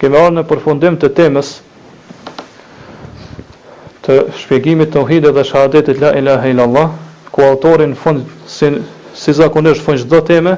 [0.00, 1.50] Kemë ardhur në përfundim të temës
[4.08, 6.86] të shpjegimit të tauhidit dhe shahadetit la ilaha illallah,
[7.30, 8.24] ku autorin në fund
[8.56, 10.54] si, zakonisht fund çdo teme,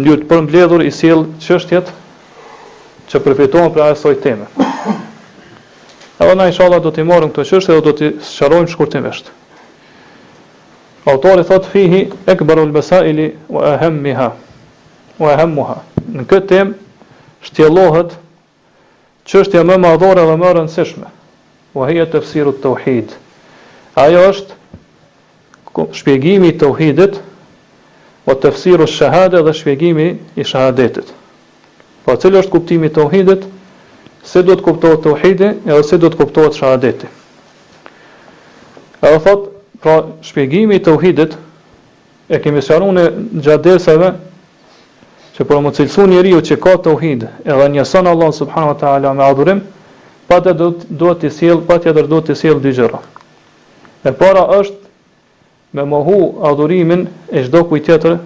[0.00, 1.92] ndjer përmbledhur i sjell çështjet
[3.12, 4.48] që përfiton për asoj temë.
[6.24, 9.30] Edhe na inshallah do t'i marrim këto çështje dhe do të sqarojmë shkurtimisht.
[11.04, 14.28] Autori thot fihi ekberu al-masaili wa ahemmiha
[15.18, 15.76] wa ahemmuha
[16.12, 17.06] Në këtë temë
[17.46, 18.12] shtjellohet
[19.30, 21.08] çështja më madhore dhe më rëndësishme.
[21.74, 23.14] Wa hiya tafsiru të tauhid
[24.04, 24.58] ajo është
[25.98, 27.18] shpjegimi i tauhidit,
[28.26, 29.00] wa tafsiru ash
[29.32, 30.06] dhe shpjegimi
[30.36, 31.08] i shahadetit.
[32.04, 33.46] Po cilë është kuptimi i tauhidit?
[34.24, 37.08] Se do të kuptohet tauhidi, edhe se do të kuptohet shahadetit
[39.00, 39.49] Ai thot
[39.80, 41.36] Pra, shpjegimi i tauhidit
[42.28, 43.04] e kemi sharuar në
[43.46, 43.74] gjatë
[45.40, 49.14] që për më cilësu njeriu që ka të uhid edhe njësën Allah subhanu wa ta'ala
[49.16, 49.62] me adhurim,
[50.28, 50.52] pa të
[50.88, 53.00] duhet të siel, pa të duhet të siel dy gjëra.
[54.04, 54.76] E para është
[55.72, 58.18] me mohu adhurimin e gjdo kujt tjetër,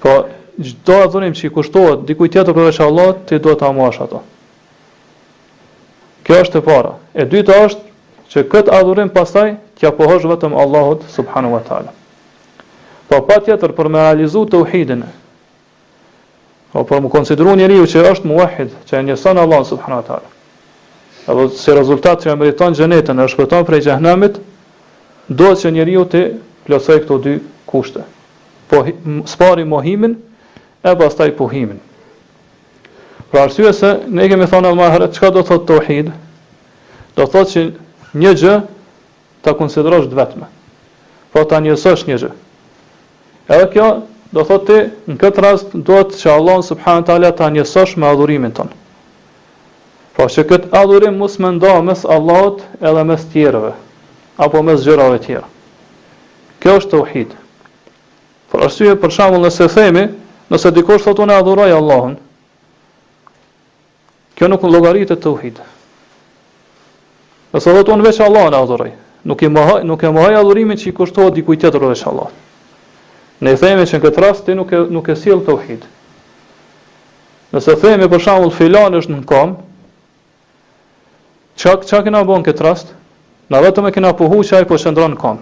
[0.00, 0.14] pra
[0.56, 4.22] gjdo adhurim që i kushtohet dikujt tjetër përveç Allah, të duhet të amash ato.
[6.24, 6.96] Kjo është e para.
[7.12, 7.85] E dyta është
[8.32, 11.92] që këtë adhurim pasaj kja pohosh vetëm Allahut subhanu wa ta'ala.
[13.06, 15.04] Po pa tjetër për me realizu të uhidin,
[16.76, 20.30] o për më konsideru riu që është muahid, që e njësën Allah subhanu wa ta'ala,
[21.30, 24.40] edhe si rezultat që e mëriton gjenetën e shpëton prej gjahnamit,
[25.28, 26.24] do që një riu të
[26.66, 28.02] plësoj këto dy kushte.
[28.66, 28.82] Po,
[29.30, 30.16] spari mohimin,
[30.82, 31.78] e pas taj puhimin.
[33.30, 36.10] Pra arsye se, ne kemi thonë al-maherët, qka do thot të uhid?
[37.18, 37.62] Do thot që
[38.16, 38.52] një gjë
[39.44, 40.48] ta konsiderosh të vetme.
[41.32, 42.30] Po ta njësosh një gjë.
[43.52, 43.88] Edhe kjo
[44.34, 48.08] do thotë ti në këtë rast duhet që Allah subhanahu wa taala ta njësosh me
[48.08, 48.70] adhurimin ton.
[50.16, 53.74] Po që këtë adhurim mos më ndo mes Allahut edhe mes tjerëve
[54.44, 55.46] apo mes gjërave tjera.
[56.60, 57.30] Kjo është tauhid.
[58.52, 60.06] Por arsye për shembull nëse themi,
[60.52, 62.14] nëse dikush thotë unë adhuroj Allahun,
[64.36, 65.62] kjo nuk llogaritet tauhidit.
[67.54, 68.90] Nëse dhëtë unë veç Allah në adhuroj,
[69.30, 72.30] nuk e mohoj, nuk e mohoj adhurimin që i kushtohet dikujt tjetër veç Allah.
[73.44, 75.84] Ne themi që në këtë rast ti nuk e nuk e sjell tauhid.
[77.54, 79.54] Nëse themi për shembull filan është në kom,
[81.60, 82.90] çak çak kena në këtë rast,
[83.50, 85.38] na vetëm e këna pohu çaj po çndron në kom.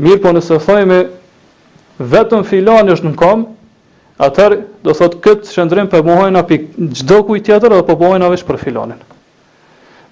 [0.00, 1.02] Mirë po nëse themi
[2.14, 3.44] vetëm filan është në kom,
[4.24, 8.48] atër do thotë këtë shëndrim po mohojna pikë çdo kujt tjetër apo po mohojna vetëm
[8.52, 9.00] për filanin.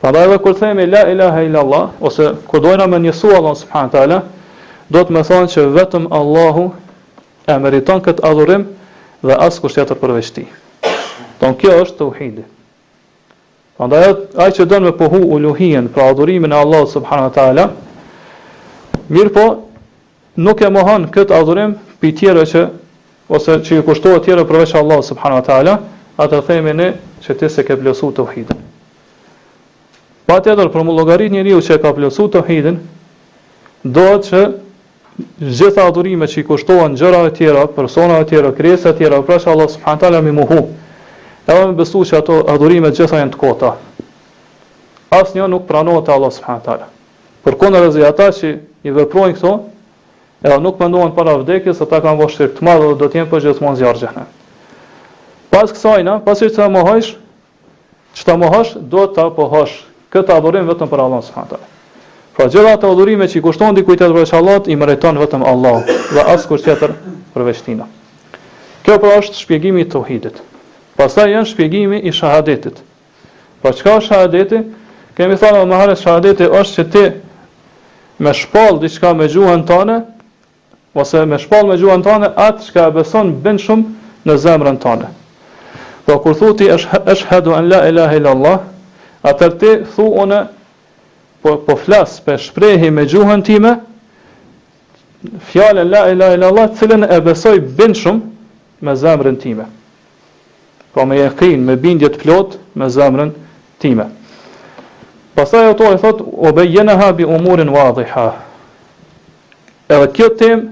[0.00, 3.54] Pra da edhe kur themi la ilaha illa Allah, ose kur dojna me njësu Allah
[3.59, 4.19] subhanët ala,
[4.91, 6.69] do të me thonë që vetëm Allahu
[7.50, 8.62] e meriton këtë adhurim
[9.26, 10.44] dhe asë kusht jetër përveçti.
[11.42, 12.47] Tonë kjo është të uhidi.
[13.78, 14.14] Pra edhe
[14.47, 17.66] aj që dënë me pohu uluhien, pra adhurimin e Allah subhanët ala,
[19.10, 19.47] mirë po,
[20.38, 22.65] nuk e mohon këtë adhurim për tjere që
[23.34, 25.76] ose që i kushtohet tjere përveç Allah subhanët ala,
[26.16, 26.91] atë themi ne
[27.26, 28.68] që ti se ke blesu të uhidin.
[30.28, 32.75] Pa të edhër, për më logarit një riu që e ka plësu të hidin,
[33.97, 34.41] do që
[35.41, 39.39] gjitha adhurime që i kushtohen gjëra e tjera, persona e tjera, kresa e tjera, pra
[39.49, 40.59] Allah subhanët ala mi muhu,
[41.49, 43.71] edhe me besu që ato adhurime gjitha e në të kota.
[45.16, 46.91] As një nuk pranohet të Allah subhanët ala.
[47.49, 48.53] Për kone rëzë ata që
[48.91, 49.55] i vëprojnë këto,
[50.45, 53.47] edhe nuk mendohen para vdekjes, se ta kam vështirë të madhë dhe do t'jenë për
[53.49, 54.28] gjithmonë zjarë gjëhne.
[55.56, 57.15] Pas kësajna, pas që të mëhojsh,
[58.19, 59.78] që të mëhojsh, do të pëhojsh
[60.13, 61.71] këtë adhurim vetëm për Allahun subhanahu wa taala.
[62.37, 66.23] Pra gjëra të adhurime që kushton di kujtat për Allahut i meriton vetëm Allahu dhe
[66.35, 66.93] as kusht tjetër
[67.35, 67.87] për veshtina.
[68.87, 70.39] Kjo pra është shpjegimi i tauhidit.
[70.97, 72.79] Pastaj janë shpjegimi i shahadetit.
[73.63, 74.61] Pra çka është shahadeti?
[75.19, 77.05] Kemi thënë më herë shahadeti është se ti
[78.23, 79.97] me shpall diçka me gjuhën tënde
[80.95, 85.11] ose me shpall me gjuhën tënde atë çka e beson bën shumë në zemrën tënde.
[86.09, 88.59] Po kur thotë është është hadu an la ilaha illa allah,
[89.24, 90.44] atër ti thu une,
[91.42, 93.74] po, po flas, për shprehi me gjuhën time,
[95.50, 99.66] fjallën la ilaha illallah, cilën e besoj bin shumë me zamrën time.
[100.94, 103.32] Po me jekin, me bindjet plot me zamrën
[103.82, 104.09] time.
[105.34, 108.28] Pasaj ato e thot, o bejjene habi umurin wadhiha.
[109.88, 110.65] Edhe kjo tem,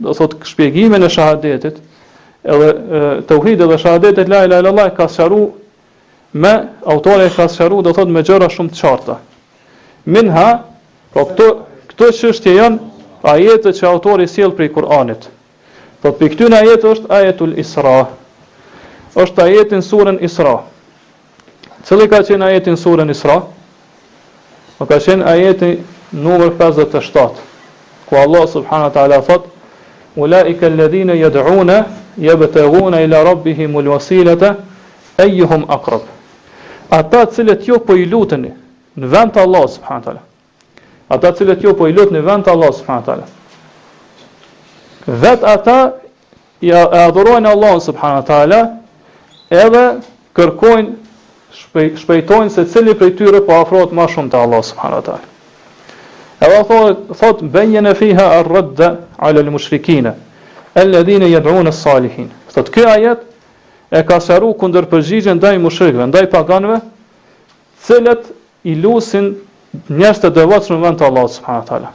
[0.00, 1.80] do thot, shpjegimin e shahadetit,
[2.42, 5.42] edhe të uhid dhe shahadetit la ilaha illallah, ka sharu
[6.32, 9.16] me autorë e kasheru do thot me gjëra shumë të qarta.
[10.04, 10.62] Minha,
[11.12, 11.46] po këto
[11.90, 12.78] këto çështje janë
[13.26, 15.26] ajetët që autori sjell prej Kur'anit.
[16.02, 16.60] Po për këtyn në
[16.92, 17.96] është ajetul Isra.
[19.14, 20.54] Është ajeti në surën Isra.
[21.84, 23.40] Cili ka qenë ajetin surën Isra?
[24.78, 25.72] Po ka qenë ajeti
[26.12, 27.34] numër 57,
[28.06, 29.46] ku Allah subhanahu taala thot:
[30.16, 31.84] "Ulaika alladhina yad'una
[32.18, 34.54] yabtaghuna ila rabbihim alwasilata"
[35.18, 36.02] e juhum aqrab
[36.90, 38.50] ata cilët jo po i luteni
[38.98, 40.22] në vend të Allah subhanahu taala.
[41.14, 43.26] Ata cilët jo po i lutni në vend të Allah subhanahu taala.
[45.22, 45.76] Vet ata
[46.60, 46.72] e
[47.06, 48.60] adhurojnë Allah subhanahu taala
[49.50, 49.84] edhe
[50.36, 50.96] kërkojnë
[52.02, 55.26] shpejtojnë se cili prej tyre po afrohet më shumë te Allah subhanahu taala.
[56.40, 58.82] Edhe thot thot bënjen e fiha ar-radd
[59.18, 60.14] ala al-mushrikina
[60.74, 62.30] alladhina yad'un as-salihin.
[62.50, 63.26] thot ky ajet
[63.90, 66.76] e ka sharu kundër përgjigjën ndaj mushrikëve, ndaj paganëve,
[67.86, 68.28] thëlet
[68.70, 69.32] i lutin
[69.90, 71.90] njerëz të devotshëm vën të Allahut subhanahu teala.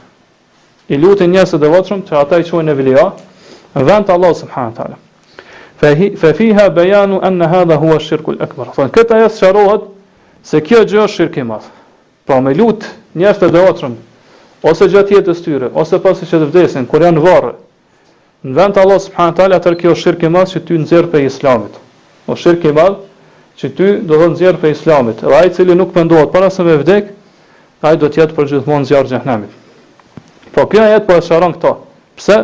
[0.92, 3.06] I lutin njerëz të devotshëm që ata i quajnë evlia
[3.76, 4.98] vën të Allahut subhanahu teala.
[6.20, 8.70] Fa fiha bayanu an hadha huwa ash-shirku al-akbar.
[8.76, 9.88] Fa këta yasharuhat
[10.44, 11.66] se kjo gjë është shirku i madh.
[12.28, 12.84] Pra me lut
[13.16, 13.96] njerëz të devotshëm
[14.68, 17.54] ose gjatë jetës tyre ose pasi që të vdesin kur janë varrë
[18.46, 21.24] në vend të Allahut subhanahu teala atë kjo është i madh që ty nxjerr pe
[21.28, 21.76] islamit.
[22.26, 22.98] O shirk i madh
[23.56, 25.22] që ty do të nxjerrë për islamit.
[25.22, 27.12] Dhe ai i cili nuk mendohet para se me vdek,
[27.86, 29.48] ai do të jetë për gjithmonë zjarr i
[30.56, 31.70] Po kjo ajet po e shkron këto.
[32.18, 32.38] Pse?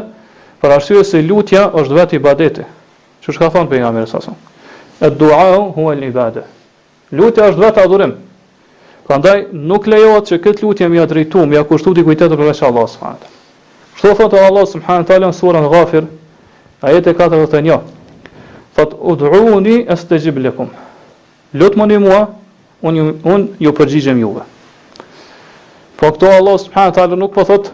[0.62, 2.64] Për arsye se lutja është vetë ibadeti.
[3.23, 4.32] që shka për pejgamberi sa sa.
[5.02, 6.44] e dua huwa al ibadah.
[7.11, 8.12] Lutja është vetë adhurim.
[9.06, 12.69] Prandaj nuk lejohet që këtë lutje më ia drejtuam, ia të dikujt tjetër për veçanë
[12.70, 13.23] Allahut.
[14.00, 16.05] thotë Allah subhanahu wa në surën Ghafir,
[16.82, 17.81] ajete 41.
[18.76, 20.70] Thot ud'uni astajib lakum.
[21.52, 22.20] Lutmoni mua,
[22.80, 24.46] un un ju përgjigjem juve.
[25.96, 27.70] Po këto Allah subhanahu wa taala nuk po thot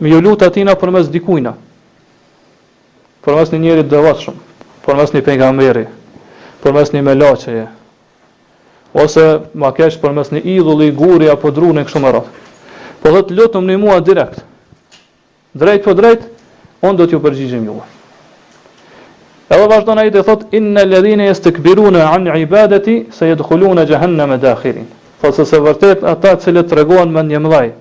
[0.00, 1.54] me ju lut atina për mes dikujt.
[3.24, 4.34] Për mes një njeri devotshëm,
[4.84, 5.86] për mes një pejgamberi,
[6.62, 7.66] për mes një melaçeje.
[8.92, 12.34] Ose ma kesh për mes një idhulli, guri apo drune kështu me radhë.
[13.00, 14.44] Po thot në mua direkt.
[15.54, 16.26] Drejt po drejt,
[16.82, 17.91] un do t'ju përgjigjem juve.
[19.50, 22.94] Edhe vazhdo në ajit thot, innal në ledhine an ibadati
[23.32, 24.84] këbiru në i se në dakhirin.
[25.22, 27.72] Thot se se vërtet ata që të regohen me një mdaj,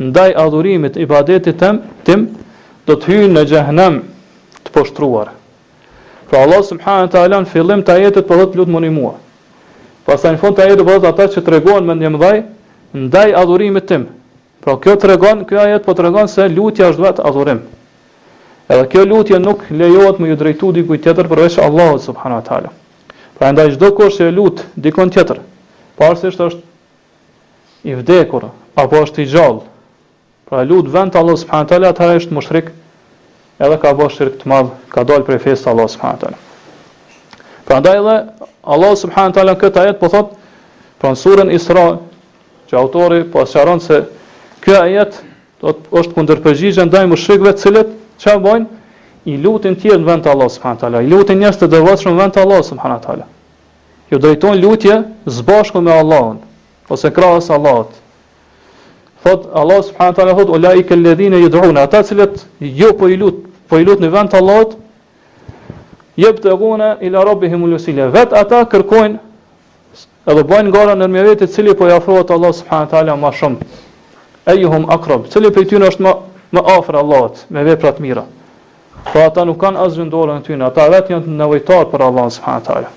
[0.00, 2.26] ndaj adhurimit i badetit tem, tim,
[2.86, 3.96] do të hyjnë në gjahennam
[4.64, 5.30] të poshtruar.
[6.30, 9.12] Pra Allah wa taala në fillim të ajetit po dhe të lutë mua.
[10.06, 12.38] Pasë të në fund të ajetit po thot ata që të regohen me një mdaj,
[12.94, 14.06] ndaj adhurimit tim.
[14.64, 17.62] Pra kjo të regohen, kjo ajit po të se lutja është vetë adhurim.
[18.70, 22.70] Edhe kjo lutje nuk lejohet me ju drejtu diku tjetër përveç Allahut subhanahu wa taala.
[23.38, 25.40] Pra çdo kush që lut dikon tjetër,
[26.20, 26.50] se është
[27.84, 28.44] i vdekur
[28.76, 29.60] apo është i gjallë,
[30.46, 32.68] pra lut vend Allah subhanahu wa taala atëherë është mushrik,
[33.58, 36.38] edhe ka bërë shirk të madh, ka dalë prej fesë Allah subhanahu wa taala.
[37.66, 38.16] Prandaj edhe
[38.62, 40.30] Allah subhanahu wa taala këtë ajet po thot
[41.02, 41.88] pra surën Isra
[42.70, 44.04] që autori po sqaron se
[44.62, 45.18] kjo ajet
[45.60, 48.66] do është kundërpërgjigje ndaj mushrikëve të cilët Çfarë bojnë?
[49.28, 51.00] I lutin tjetër në vend të Allahut subhanahu teala.
[51.04, 53.26] I lutin njerëz të devotshëm në vend të Allahut subhanahu teala.
[54.12, 54.96] Ju drejtojnë lutje
[55.34, 56.38] së bashku me Allahun
[56.90, 57.96] ose krahas Allahut.
[59.24, 62.40] Fot Allah subhanahu teala thot ulaika alladhina yud'un ata cilët
[62.80, 64.72] jo po i lut, po i lut në vend të Allahut
[66.16, 66.56] jep të
[67.06, 68.08] ila rabihim ulusile.
[68.16, 69.18] Vet ata kërkojnë
[70.32, 73.64] edhe bojnë gara në mjëvetit cili po i afrohet Allah subhanahu teala ma shumë.
[74.54, 76.12] Ejuhum aqrab cili prej tyre është më
[76.50, 78.24] me afër Allahut me vepra të mira.
[79.12, 82.64] Po ata nuk kanë asgjë ndorën e tyre, ata vetë janë nevojtar për Allah subhanahu
[82.66, 82.90] teala.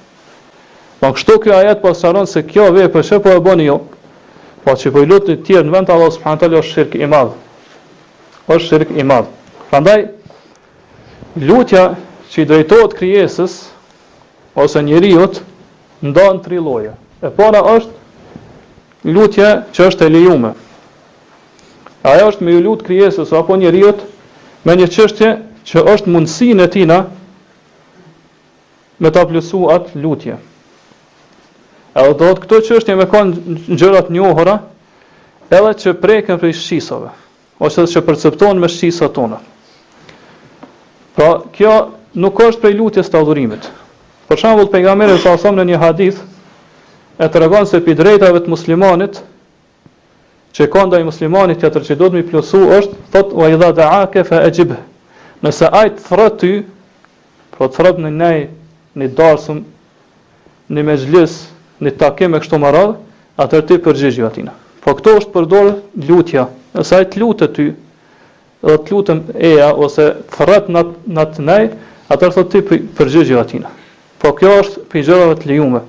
[1.00, 3.78] Po kështu ky ajet po sharon se kjo vepër që po e bëni ju,
[4.64, 7.08] po që po i të tjerë në vend të Allah subhanahu teala është shirk i
[7.14, 7.32] madh.
[8.48, 9.30] Është shirk i madh.
[9.70, 10.04] Prandaj
[11.50, 11.86] lutja
[12.34, 13.56] që i drejtohet krijesës
[14.64, 15.40] ose njerëzit
[16.04, 16.92] ndon tri lloje.
[17.24, 20.52] E para është lutja që është e lejuar
[22.04, 24.02] Aja është me ju lutë kryesës apo një riot
[24.68, 25.30] me një qështje
[25.70, 26.98] që është mundësin e tina
[29.00, 30.36] me ta plësu atë lutje.
[31.96, 34.58] E do të këto qështje me konë në gjërat njohëra
[35.54, 37.16] edhe që preken për i shqisave
[37.64, 39.40] ose që perceptohen me shqisa tona.
[41.16, 41.74] Pra, kjo
[42.20, 43.70] nuk është prej lutjes të adhurimit.
[44.28, 46.20] Për shambull, pejgamerit sa asom në një hadith
[47.24, 49.22] e të regon se për drejtave të muslimanit
[50.54, 54.04] që ka ndaj muslimanit tjetër që do të më plusu është thot wa idha daa
[54.28, 54.76] fa ajib.
[55.44, 56.52] Nëse ai të throt ty,
[57.58, 58.34] po të throt në një
[59.02, 59.64] në dalsum
[60.74, 61.40] në mezhlis
[61.84, 62.94] në takim me kështu më radh,
[63.42, 64.54] atëherë ti përgjigj jo atina.
[64.86, 65.72] Po këto është përdor
[66.08, 66.46] lutja.
[66.78, 67.66] Nëse ai të lutet ty,
[68.64, 70.06] do të lutem eja ose
[70.38, 71.64] thërët nat nat nai,
[72.14, 72.62] atëherë thot ti
[72.98, 73.74] përgjigj jo atina.
[74.22, 75.82] Po kjo është pejgjërave të lejume.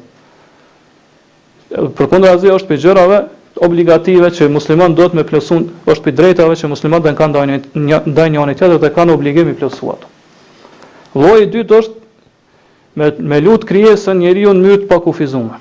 [1.99, 3.21] Përkundra zi është pejgjërave
[3.61, 7.59] obligative që musliman duhet me plosun, është për drejtave që musliman dhe në kanë dajnë
[8.09, 10.09] një, anë i tjetër dhe kanë obligimi plosu ato.
[11.15, 11.99] Loj i dytë është
[12.99, 13.69] me, me lut
[13.99, 15.59] se njeri unë mytë pa kufizume.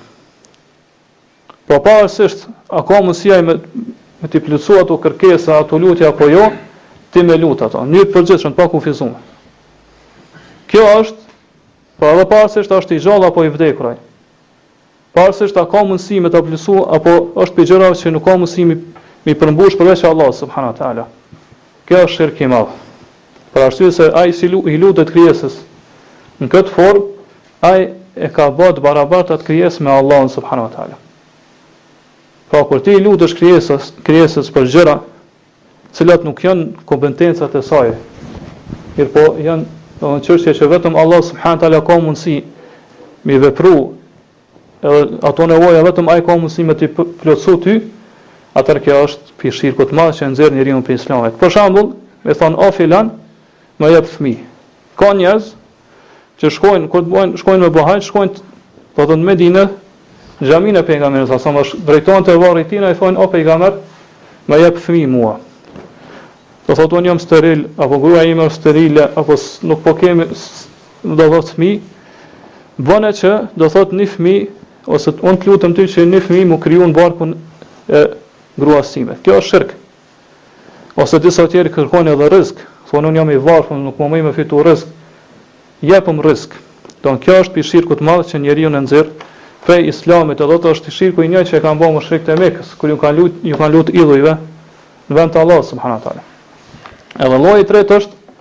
[1.68, 3.54] Po pa arsisht, a ka mësia i me,
[4.22, 6.52] me t'i plosu ato kërkesa, ato lutja apo jo,
[7.12, 9.22] ti me lutë ato, një përgjithshën pa kufizume.
[10.68, 11.36] Kjo është,
[11.98, 13.96] po pra, edhe pa arsisht është i gjallë apo i vdekuraj.
[15.14, 17.12] Pasi është ka mundësi me të plusu apo
[17.44, 18.78] është për gjëra që nuk ka mundësi me
[19.28, 21.04] mi përmbush përveç Allah subhanahu wa taala.
[21.86, 22.72] Kjo është shirk i madh.
[23.54, 25.60] Për arsye se ai si lu, i lutet krijesës
[26.42, 27.04] në këtë formë,
[27.70, 27.84] ai
[28.26, 30.98] e ka bërë barabart atë me Allahun subhanahu wa taala.
[32.50, 37.94] Po kur ti lutesh krijesës, krijesës për gjëra të cilat nuk janë kompetencat e saj,
[38.98, 42.40] mirë po janë çështje që vetëm Allah subhanahu wa taala ka mundësi
[43.24, 43.92] mi vepru
[44.84, 47.76] edhe ato nevoja vetëm ai ka mundësi me të plotësu ty,
[48.58, 51.38] atëherë kjo është pishirku të madh që nxjerr njeriu në islamet.
[51.40, 51.94] Për shembull,
[52.26, 53.10] me thon o filan,
[53.82, 54.42] më jep fëmijë.
[55.00, 55.52] Ka njerëz
[56.42, 58.44] që shkojnë kur bojn, shkojnë në bohaj, shkojnë do
[59.00, 59.64] të thonë në Medinë,
[60.42, 63.80] në xhamin sa më drejton te varri i tij, ai thon o pejgamber,
[64.52, 65.36] më jep fëmijë mua.
[66.68, 69.36] Do thotë unë jam steril apo gruaja ime është sterile apo
[69.68, 70.28] nuk po kemi
[71.04, 71.80] do të thotë fëmijë.
[72.84, 74.46] Bënë që do thotë një fëmijë
[74.90, 77.34] ose të unë të lutëm ty që një fëmi mu kryu në barkun
[77.88, 78.02] e
[78.60, 79.16] gruasime.
[79.24, 79.78] Kjo është shirkë.
[81.04, 82.68] Ose disa tjerë kërkojnë edhe rëzkë.
[82.92, 84.92] Thonë, unë jam i varfën, nuk më më me fitu rëzkë.
[85.90, 86.60] Jepëm rëzkë.
[87.04, 89.30] Donë, kjo është për shirkët madhë që njeri unë nëzirë
[89.68, 90.44] prej islamit.
[90.44, 92.94] Edhe të është shirkë i një që e kam bëmë më shirkët e mekës, kër
[92.94, 94.36] ju kanë lutë ju kanë lutë idhujve
[95.10, 96.22] në vend të Allah, subhanatale.
[97.24, 98.38] Edhe loj i tretë është,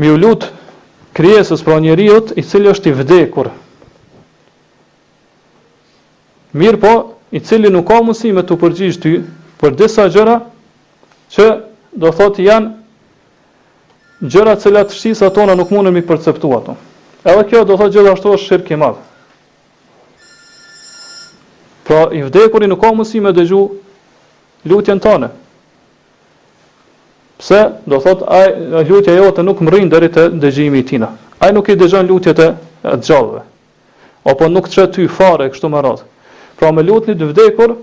[0.00, 0.50] mi u lutë
[1.20, 3.50] kryesës pra i cilë është i vdekur,
[6.56, 6.90] Mirë po,
[7.36, 9.12] i cili nuk ka mundësi me të përgjigj ty
[9.60, 10.36] për disa gjëra
[11.36, 11.46] që
[12.04, 12.72] do thotë janë
[14.34, 16.76] gjëra të cilat tona nuk mundën mi perceptu ato.
[17.26, 19.00] Edhe kjo do thotë gjithashtu është shirk i madh.
[21.86, 23.60] Pra i vdekurin nuk ka mundësi me dëgju
[24.70, 25.28] lutjen tonë.
[27.36, 27.60] Pse
[27.90, 28.50] do thotë ai
[28.88, 31.10] lutja jote nuk mrin deri te dëgjimi i tina.
[31.42, 32.48] Ai nuk i dëgjon lutjet e,
[32.88, 33.42] e gjallëve.
[34.26, 36.14] Apo nuk çet ty fare kështu me radhë.
[36.56, 37.74] Pra me lutni të vdekur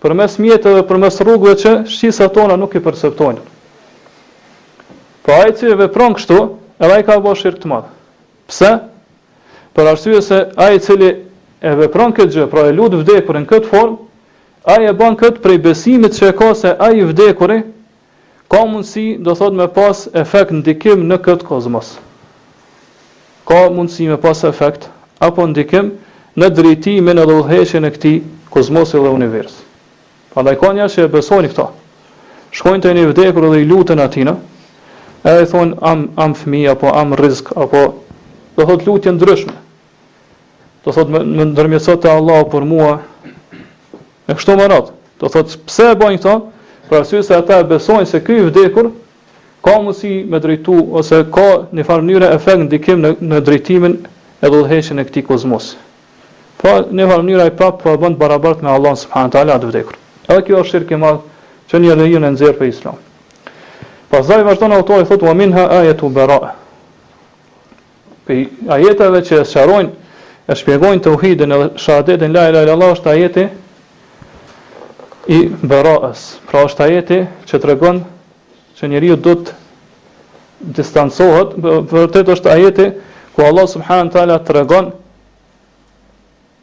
[0.00, 3.40] për mes mjetë dhe për mes rrugëve që shqisa tona nuk i perceptojnë.
[5.26, 6.38] Pra ai që e vepron kështu,
[6.80, 7.90] e la i ka bo shirkë të madhë.
[8.50, 8.70] Pse?
[9.76, 11.10] Për ashtu se ai i cili
[11.70, 13.98] e vepron këtë gjë, pra e lutë vdekur në këtë formë,
[14.74, 17.66] ai e ban këtë prej besimit që e ka se ai i vdekurit,
[18.50, 21.92] ka mundësi, do thot, me pas efekt në dikim në këtë kozmos.
[23.50, 24.88] Ka mundësi me pas efekt,
[25.26, 26.09] apo në dikim në
[26.40, 28.18] në drejtimin edhe udhëheqjen e këtij
[28.54, 29.56] kozmosi dhe univers.
[30.32, 31.66] Prandaj ka njerëz që besojnë këto.
[32.56, 34.32] Shkojnë te një vdekur dhe i lutën atina,
[35.28, 37.82] edhe i thonë am am fëmijë apo am rrezik apo
[38.56, 39.52] do thot lutje ndryshme.
[40.86, 42.94] Do thot më ndërmjetëso te Allahu për mua.
[44.28, 44.88] në kështu më rad.
[45.20, 46.34] Do thot pse e bojnë këto?
[46.88, 48.86] Për arsye se ata besojnë se ky vdekur
[49.64, 53.94] ka mundsi me drejtu ose ka në farë mënyrë efekt ndikim në, në drejtimin
[54.44, 55.89] e dhullëheshën e këti kozmosë.
[56.60, 59.68] Po në një mënyrë ai prap po e bën barabart me Allah subhanahu teala atë
[59.70, 59.94] vdekur.
[60.30, 61.22] Edhe kjo është shirki i madh
[61.70, 62.98] që një njeriu në nxjerr për Islam.
[64.10, 66.50] Pastaj vazhdon autori thotë wa minha ayatu bara'a.
[68.26, 68.36] Pe
[68.76, 69.90] ajeteve që sqarojnë
[70.52, 73.46] e shpjegojnë tauhidin edhe shahadetin la ilaha illallah është ajeti
[75.32, 75.40] i
[75.72, 76.26] bara'as.
[76.50, 78.04] Pra është ajeti që tregon
[78.78, 79.56] që njeriu do të
[80.80, 81.54] distancohet,
[81.94, 82.90] vërtet është ajeti
[83.32, 84.90] ku Allah subhanahu teala tregon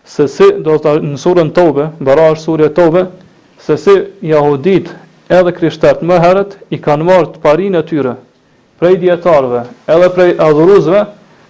[0.08, 3.02] se si do të në surën Tobe, bara është surja Tobe,
[3.60, 4.88] se si jahudit
[5.30, 8.14] edhe krishtart më herët i kanë marrë të e tyre
[8.80, 11.06] prej dietarëve, edhe prej adhuruesve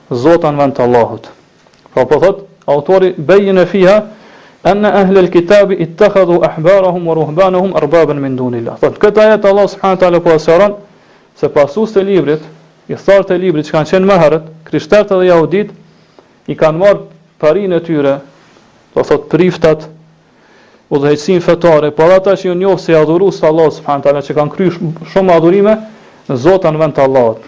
[0.09, 1.27] Zotan vend të Allahut.
[1.93, 3.95] Po po thot autori bejën e fiha
[4.63, 8.79] an ahli al-kitab ittakhadhu ahbarahum wa ruhbanahum arbaban min dunillah.
[8.79, 10.73] Thot këtë ajet Allah subhanahu taala po asharon
[11.35, 12.41] se pasues të librit,
[12.87, 15.71] i thartë të librit që kanë qenë më herët, krishterët dhe jahudit
[16.47, 17.03] i kanë marrë
[17.43, 18.15] parinë e tyre,
[18.97, 19.85] po thot priftat,
[20.89, 24.53] udhëheqësin fetare, por ata që ju njohë se adhuru së Allah, së fëhën që kanë
[24.55, 24.69] kry
[25.11, 25.75] shumë adhurime,
[26.31, 27.43] në zotën vend të Allah.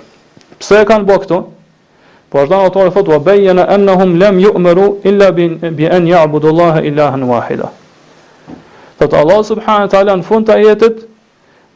[0.59, 1.39] Pse e kanë bo këto?
[2.29, 6.83] Po është danë autore thot, va bejjena ennehum lem ju mëru, illa bi enja abudullaha
[6.85, 7.71] illa hën wahida.
[8.99, 11.01] Thot Allah, subhanë të në fund të jetit,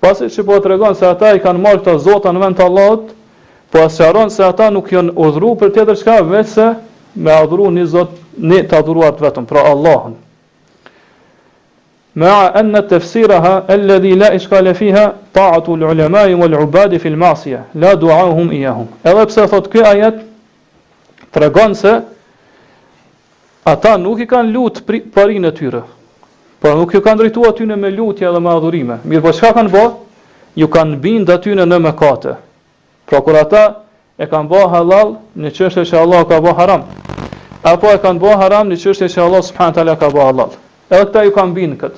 [0.04, 3.02] pasi që po të regon se ata i kanë marrë këta zotën vend të Allah,
[3.72, 6.70] po asë se ata nuk jënë udhru për tjetër shka, vetë
[7.14, 10.16] me adhuru një zot, ne të adhuruat vetëm, pra Allahën.
[12.20, 17.96] Ma anna të fësiraha, alledhi la ishkale fiha, taatu l'ulemajim wa l'ubadi fil masja, la
[17.96, 18.88] duau hum i ahum.
[19.04, 20.20] Edhe pse thot ky ajet,
[21.34, 21.94] të se,
[23.66, 24.82] ata nuk i kanë lut
[25.14, 25.82] pari në tyre,
[26.62, 29.00] por nuk i kanë rritua ty në me lutje dhe me adhurime.
[29.04, 29.86] Mirë po shka kanë bo,
[30.56, 32.36] ju kanë bind aty në mëkate.
[33.10, 33.64] Pra kur ata,
[34.22, 36.86] e kanë bo halal, në qështë që Allah ka bo haram
[37.64, 40.56] apo e kanë bën haram në qështje që Allah subhanahu ka bën halal.
[40.92, 41.96] Edhe këta ju kanë bën kët.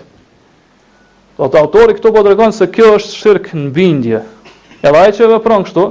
[1.35, 4.19] Po të autori këtu po tregon se kjo është shirq në bindje.
[4.85, 5.85] Edhe ai që vepron kështu,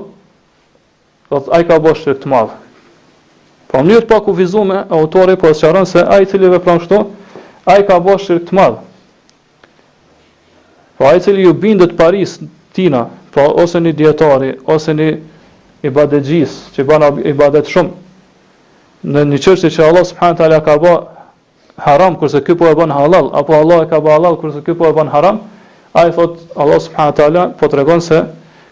[1.28, 2.54] po ai ka bën shirq të madhë.
[3.72, 7.00] Po më njëtë pa kufizuar vizume, autori po sqaron se ai që vepron kështu,
[7.66, 8.82] ai ka bën shirq të madhë.
[10.94, 12.38] Po ai që ju bindët Paris
[12.74, 15.10] Tina, po ose një dietari, ose një
[15.84, 18.03] ibadetxhis, që bën ibadet shumë
[19.12, 20.92] në një çështje që Allah subhanahu teala ka bë
[21.84, 24.72] haram kurse ky po e bën halal apo Allah e ka bë halal kurse ky
[24.78, 25.42] po e bën haram
[25.98, 28.22] ai thot Allah subhanahu teala po tregon se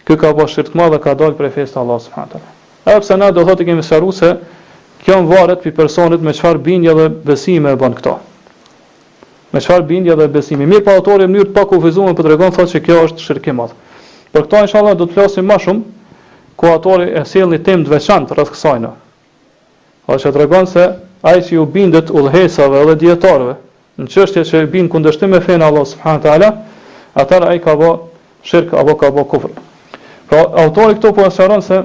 [0.07, 2.89] ky ka bë shirk të madh dhe ka dalë prej fesë të Allah subhanahu teala
[2.93, 4.31] edhe pse na do thotë të kemi sharuar se
[5.05, 8.17] kjo varet pi personit me çfarë bindje dhe besimi e bën këto
[9.53, 12.71] me çfarë bindje dhe besimi mirë po autori në mënyrë të pakufizuar po tregon thotë
[12.73, 13.77] se kjo është shirk i madh
[14.33, 16.19] për këtë inshallah do të flasim më shumë
[16.57, 18.93] ku autori e sjellni temë të veçantë rreth kësaj në
[20.11, 20.83] A që të regon se
[21.23, 23.53] ai që ju bindet udhesave dhe djetarve,
[23.97, 26.49] në qështje që bindë kundështim e fejnë Allah subhanë ta'ala,
[27.23, 27.91] atar ai ka bo
[28.49, 29.53] shirkë apo ka bo kufrë.
[30.27, 31.79] Pra, autori këto po e sharon se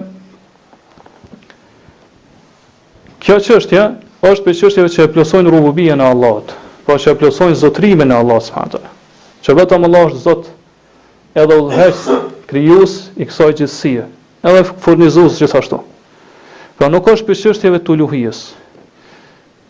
[3.22, 3.86] kjo qështje është
[4.44, 6.50] për qështjeve që e plësojnë rububije në Allahot,
[6.86, 8.82] po që e plësojnë zotrimi në Allah subhanë
[9.46, 10.48] Që vetëm Allah është zot
[11.44, 12.02] edhe udhes,
[12.50, 14.08] kryus i kësoj gjithësia,
[14.42, 15.78] edhe furnizus gjithashtu.
[16.78, 18.40] Pra nuk është për qështjeve të luhijës,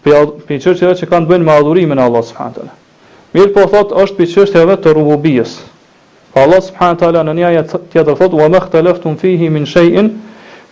[0.05, 2.65] për qështjeve që kanë bëjnë me adhurimin Allah s.w.t.
[3.37, 5.55] Mirë po thot është për qështjeve të rububijës.
[6.43, 7.09] Allah s.w.t.
[7.31, 10.11] në një ajet tjetër thot, wa me khtë leftun fihi min shejin,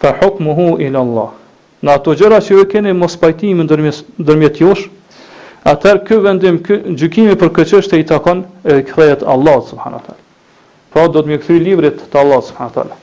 [0.03, 1.33] fa hukmuhu ila Allah.
[1.81, 3.88] Në ato gjëra që ju keni mos pajtimi në
[4.29, 4.85] dërmjet jush,
[5.72, 10.18] atër kë vendim, kë, gjykimi për këqështje i takon, e këthejet Allah s.w.t.
[10.92, 13.03] Pra do të më këthri librit të Allah s.w.t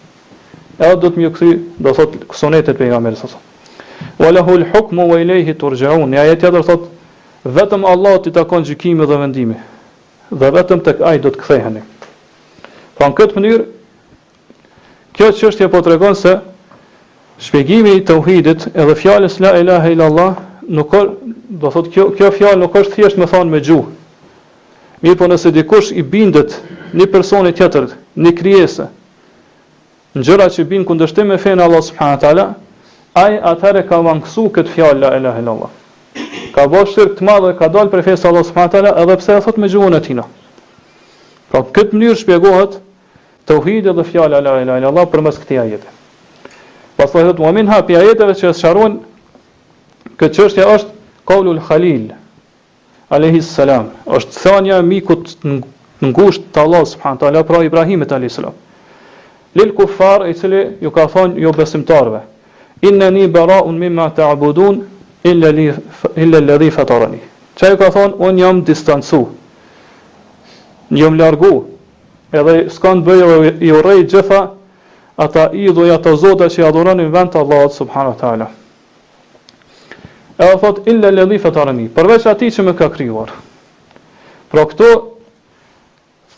[0.79, 1.51] e do të mjë këthi,
[1.86, 2.99] do thot, sonetet për sa.
[3.03, 3.39] mërë sëso.
[4.17, 6.88] Wa lehu l'hukmu wa i lehi të rgjaun, një tjetër thot,
[7.55, 9.57] vetëm Allah të takon gjikimi dhe vendimi,
[10.39, 11.83] dhe vetëm të ai do të këthejheni.
[12.97, 13.65] Pa në këtë mënyrë,
[15.15, 16.33] kjo çështje po të se,
[17.45, 20.33] shpjegimi i të uhidit edhe fjalës la ilaha illallah,
[20.67, 21.07] nuk or,
[21.49, 23.91] do thot, kjo, kjo fjallë nuk është thjesht me thonë me gjuhë,
[25.03, 26.53] Mirë po nëse dikush i bindet
[26.95, 27.89] një personi tjetër,
[28.23, 28.86] një krijesë,
[30.21, 32.43] gjëra që bin kundërshtim me fejnë Allah subhanahu teala,
[33.17, 35.71] ai atëherë ka vangësu këtë fjalë la ilaha illallah.
[36.54, 39.58] Ka bërë shirk të madhe, ka dalë prej fejnë Allah subhanahu edhe pse e thot
[39.62, 40.21] me gjuhën e tij.
[41.49, 42.78] Pra këtë mënyrë shpjegohet
[43.49, 45.89] tauhidi dhe fjala la ilaha illallah përmes këtij ajete.
[46.97, 52.10] Pastaj thotë Muhammed ha për ajeteve që sharrojnë këtë qështja është Kaulul Khalil
[53.10, 58.34] alayhi salam, është thënia e mikut të ngushtë të Allah subhanahu teala pra Ibrahimit alayhi
[58.34, 58.56] salam
[59.54, 62.20] lil kufar i cili ju ka thon ju jo besimtarve
[62.82, 64.84] inna ni baraun mimma ta'budun
[65.24, 65.74] illa li
[66.16, 67.20] illa lëdhi fatarani
[67.60, 69.26] Qa ju ka thon un jam distancu
[70.89, 71.66] jam largu
[72.32, 74.42] edhe s'ka të bëj i urrej gjitha
[75.16, 78.48] ata idhuj ata zota që adhuronin vend të Allahut subhanahu wa taala
[80.38, 83.30] e thot illa lëdhi fatarani përveç atij që më ka krijuar
[84.54, 85.12] Pro këto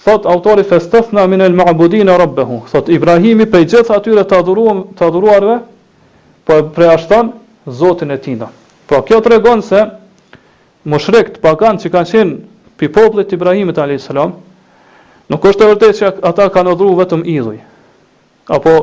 [0.05, 5.07] Thot autori festethna min al ma'budina rabbehu, Thot Ibrahimi prej gjithë atyre të adhuruam të
[5.07, 5.55] adhuruarve,
[6.45, 7.31] po e përjashton
[7.65, 8.37] Zotin e tij.
[8.37, 8.51] Po
[8.87, 9.79] pra, kjo tregon se
[10.85, 12.35] mushrik të pagan që kanë qenë
[12.77, 14.05] pi popullit Ibrahimit a.s.
[15.25, 17.55] nuk është e vërtetë se ata kanë adhuruar vetëm idhuj,
[18.53, 18.75] apo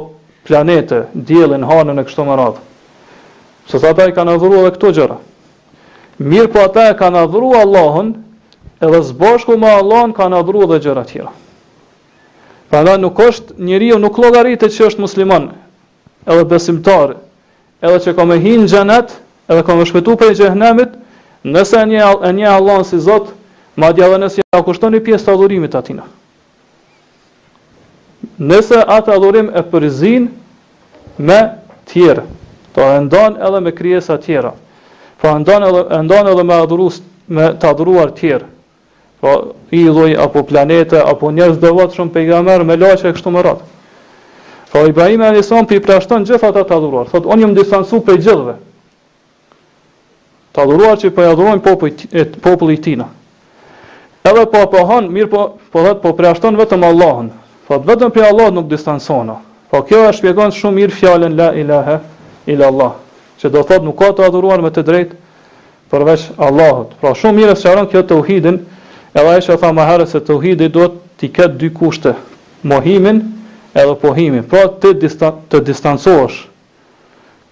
[0.49, 2.59] planetë, diellin, hanën e kështu me radhë.
[3.71, 5.21] Sepse ata i kanë adhuruar edhe këto gjëra.
[6.19, 8.11] Mirë po ata e kanë adhuruar Allahun
[8.83, 11.31] edhe së bashku me Allahun kanë adhuruar dhe gjëra tjera.
[12.71, 15.45] Prandaj nuk është njeriu nuk llogaritet që është musliman,
[16.27, 17.15] edhe besimtar,
[17.85, 19.15] edhe që ka më hin xhenet,
[19.49, 20.97] edhe ka më shpëtu prej xhenemit,
[21.47, 23.31] nëse e një e një Allahun si Zot,
[23.77, 26.01] madje edhe nëse ja kushton një pjesë të adhurimit atij.
[28.43, 30.27] Nëse atë adhurim e përzin
[31.23, 31.41] me
[31.93, 32.25] tjerë,
[32.75, 34.55] po e ndon edhe me krijesa tjera.
[35.23, 36.97] Pra ndon edhe ndon edhe me adhurues
[37.31, 38.49] me të adhuruar tjerë
[39.23, 43.31] pra po, idhuj, apo planete, apo njerëz dhe vëtë shumë pejgamer, me laqe e kështu
[43.31, 43.69] më ratë.
[44.73, 47.55] Pra po, Ibrahim e Nisan për i prashtën gjitha ta të adhuruar, thot, onë jëmë
[47.59, 48.55] distansu për gjithve,
[50.53, 53.07] të adhuruar që po i për e popullit tina.
[54.25, 57.31] Edhe po po han, mirë po, po dhe po preashton vetëm Allahën.
[57.71, 59.37] thotë, vetëm prej Allahut nuk distancona.
[59.71, 61.99] Po kjo e shpjegon shumë mirë fjalën la ilaha
[62.47, 62.93] illa Allah,
[63.39, 65.17] që do thot nuk ka të adhuruar me të drejtë
[65.91, 66.91] përveç Allahut.
[67.01, 68.61] Pra shumë mirë e kjo tauhidin.
[69.13, 70.87] Edhe Aisha tha më herë se tauhidi do
[71.21, 72.15] të ketë dy kushte,
[72.65, 73.19] mohimin
[73.77, 74.45] edhe pohimin.
[74.49, 74.93] Pra të
[75.53, 76.39] të distancohesh,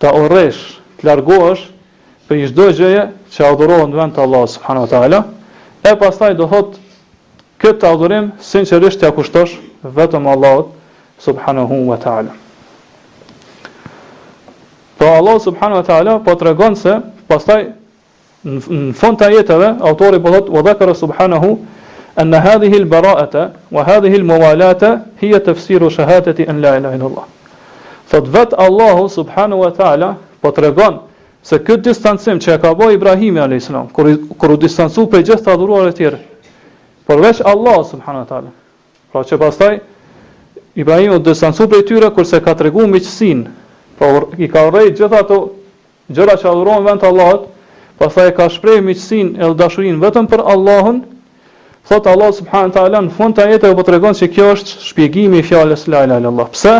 [0.00, 0.60] të urresh,
[1.00, 1.66] të largohesh
[2.28, 3.02] për çdo gjëje
[3.36, 5.20] që adhurohet në vend të Allahut subhanahu wa taala.
[5.84, 6.80] E pastaj do thotë
[7.60, 9.58] këtë adhurim sinqerisht ja kushtosh
[9.98, 10.72] vetëm Allahut
[11.20, 12.32] subhanahu wa taala.
[14.96, 17.66] Po pra Allah subhanahu wa taala po tregon se pastaj
[18.48, 21.50] në fund të ajeteve autori po thot wa dhakara subhanahu
[22.16, 27.04] an hadhihi al bara'ata wa hadhihi al mawalata hiya tafsiru shahadati an la ilaha illa
[27.10, 27.24] allah
[28.10, 30.98] thot vet allah subhanahu wa taala po tregon
[31.42, 35.44] se ky distancim që ka bëu ibrahim alayhis salam kur kur u distancu prej gjithë
[35.44, 36.18] të adhuruar të tjerë
[37.08, 38.50] përveç allah subhanahu wa taala
[39.12, 39.76] pra që pastaj
[40.74, 43.46] ibrahim u distancu prej tyre kurse ka treguar miqësinë
[44.00, 45.40] por i ka urrej gjithato
[46.10, 47.46] gjëra që adhurojnë vetë Allahut
[48.00, 51.02] pastaj ka shpreh miqsin e dashurin vetëm për Allahun
[51.88, 55.44] thot Allah subhanahu taala në fund ta jetë po tregon se kjo është shpjegimi i
[55.44, 56.72] fjalës la ilaha illallah pse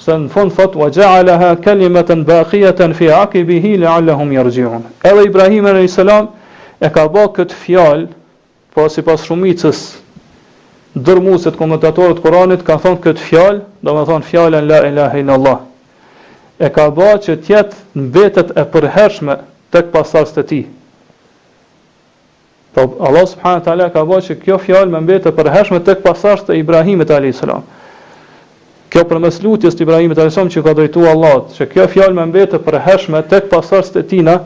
[0.00, 5.98] pse në fund thot wa ja'alaha kalimatan baqiyatan fi aqibihi la'allahum yarji'un edhe Ibrahim alayhis
[6.00, 6.30] salam
[6.80, 8.08] e ka bë kët fjalë
[8.74, 9.82] po sipas shumicës
[10.94, 15.58] dërmuesit komentatorët e Kuranit kanë thonë kët fjalë do thonë fjalën la ilaha illallah
[16.58, 19.42] e ka bërë që të jetë mbetet e përhershme
[19.72, 20.60] tek pasardhës të ti.
[22.74, 26.46] Po Allah subhanahu taala ka thënë se kjo fjalë më mbetë të përhershme tek pasardhës
[26.48, 27.64] të Ibrahimit alayhis salam.
[28.90, 32.26] Kjo përmes lutjes të Ibrahimit alayhis salam që ka drejtuar Allahut, se kjo fjalë më
[32.32, 34.36] mbetë të përhershme tek pasardhës të tina,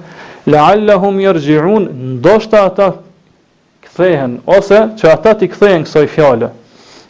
[0.52, 1.86] la'allahum yarji'un,
[2.20, 2.88] ndoshta ata
[3.86, 6.50] kthehen ose që ata ti kthehen kësaj fjale.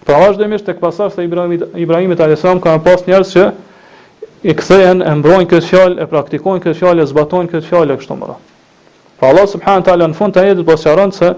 [0.07, 3.50] Pra vazhdimisht tek pasardhës të Ibrahimit Ibrahimit alayhis salam kanë pas njerëz që
[4.44, 8.16] i kthehen, e mbrojnë këtë fjalë, e praktikojnë këtë fjalë, e zbatojnë këtë fjalë kështu
[8.20, 8.42] më radh.
[9.20, 11.30] Pa Allah subhanahu wa taala në fund të jetës pasqaron se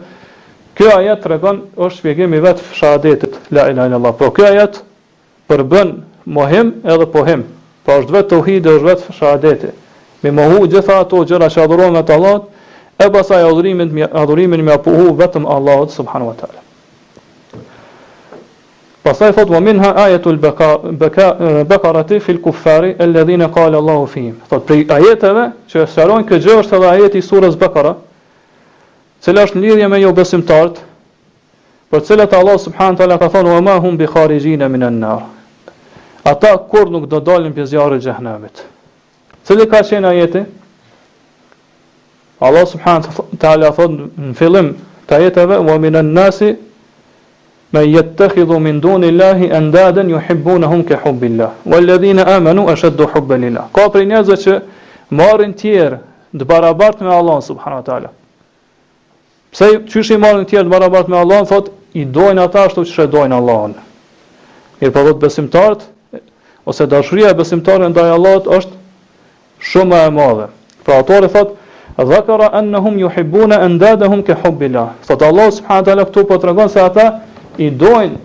[0.79, 4.17] kjo ajet tregon është shpjegimi i vet fshadetit la ilaha illallah.
[4.19, 4.81] Po kjo ajet
[5.51, 5.95] përbën
[6.39, 7.47] mohim edhe pohim.
[7.87, 9.71] Po është vetë tauhid është vetë fshadeti.
[10.27, 12.41] Me mohu gjitha ato gjëra që adhurohen me Allah,
[12.99, 16.66] e pastaj adhurimin adhurimin me apohu vetëm Allahut subhanahu wa taala.
[19.07, 19.91] Pasaj thot vë minha
[20.43, 23.07] baqara bekarati fil kuffari e
[23.55, 24.35] qala Allahu fihim.
[24.51, 27.93] Thot për ajeteve që e sharon këtë gjë është edhe ajeti surës bekara,
[29.23, 30.81] cële është në lidhje me një besimtartë,
[31.91, 34.99] për cële Allah subhanë të ala ka thonë vë ma hum bi kharijin min an
[35.01, 35.25] nërë.
[36.27, 38.65] Ata kur nuk do dalin për zjarë i gjëhnamit.
[39.47, 40.43] Cële ka qenë ajeti?
[42.43, 44.75] Allah subhanë të ala thonë në fillim
[45.07, 46.57] të ajeteve vë
[47.77, 51.51] Me jetë të khidhu mindu në Allahi endaden ju hibbu në hum ke Allah.
[52.37, 53.71] amanu është hubban lillah lila.
[53.77, 54.53] Ka për njëzë që
[55.11, 55.99] marrin tjerë
[56.33, 58.09] dë barabartë me Allah, wa ta'ala.
[59.53, 62.93] Pse që i marrin tjerë dë barabartë me Allah, thot, i dojnë ata ashtu që
[62.97, 63.61] shë dojnë Allah.
[64.81, 65.85] Mirë për po dhëtë besimtartë,
[66.65, 68.73] ose dashuria e besimtartë ndaj Allah është
[69.71, 70.49] shumë e madhe.
[70.85, 71.53] Pra atore thot,
[71.99, 75.51] dhakara annahum yuhibbuna andadahum ka hubbillah thot Allah.
[75.53, 77.07] subhanahu wa ta'ala, këtu po tregon se ata,
[77.61, 78.19] i dojnë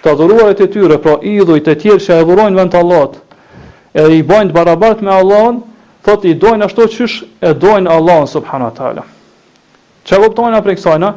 [0.00, 3.16] të adhuruarit e tyre, pra i dhujt e tjerë që e adhurojnë vend Allahot,
[3.94, 5.58] edhe i bojnë të barabart me Allahon,
[6.06, 9.04] thot i dojnë ashto qysh e dojnë Allahon, subhana tala.
[10.08, 11.10] Që e guptojnë apre kësajna?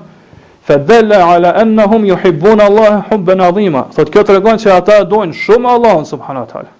[0.67, 3.81] Fe dhelle ala ju hibbun Allah e adhima.
[3.95, 6.71] Thot kjo të regonë që ata e dojnë shumë Allahon, subhana tala.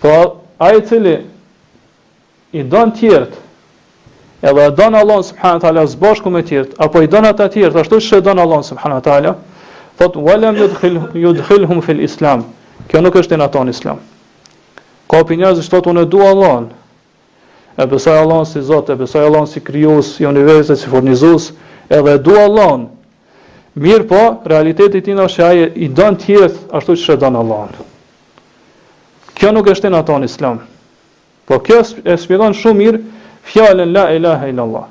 [0.00, 1.14] Po, pra, a i cili
[2.52, 3.38] i dojnë tjertë,
[4.42, 7.98] edhe e donë Allah subhanët ta'ala së me tjertë, apo i donë atë tjertë, ashtu
[8.00, 9.34] që e donë Allah subhanët ta'ala,
[10.00, 12.44] thotë, walem ju dhëkhil fil islam,
[12.88, 13.98] kjo nuk është në atan islam.
[15.10, 16.68] Ka për njërës i unë e du Allah,
[17.76, 21.50] e besaj Allah si zotë, e besaj Allah si Kryus, i universitet, si fornizus,
[21.90, 22.86] edhe e du Allah,
[23.74, 27.78] mirë po, realitetit tina është aje i donë tjertë, ashtu që e donë Allah.
[29.36, 30.62] Kjo nuk është në atan islam,
[31.48, 33.04] po kjo e shpjegon shumë mirë,
[33.42, 34.84] fjallën la ilaha illallah.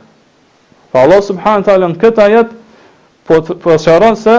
[0.92, 2.52] Fa Allah subhanë talë në këta jet,
[3.28, 4.36] po, po sharon se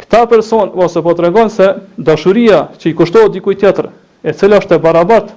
[0.00, 3.90] këta person, ose po të regon se dashuria që i kushtohet dikuj tjetër,
[4.22, 5.32] e cila është e barabart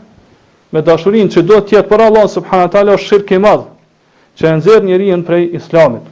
[0.73, 3.65] me dashurin që do tjetë për Allah subhanë talë është shirkë i madhë,
[4.37, 6.05] që e nëzirë njëri në prej islamit.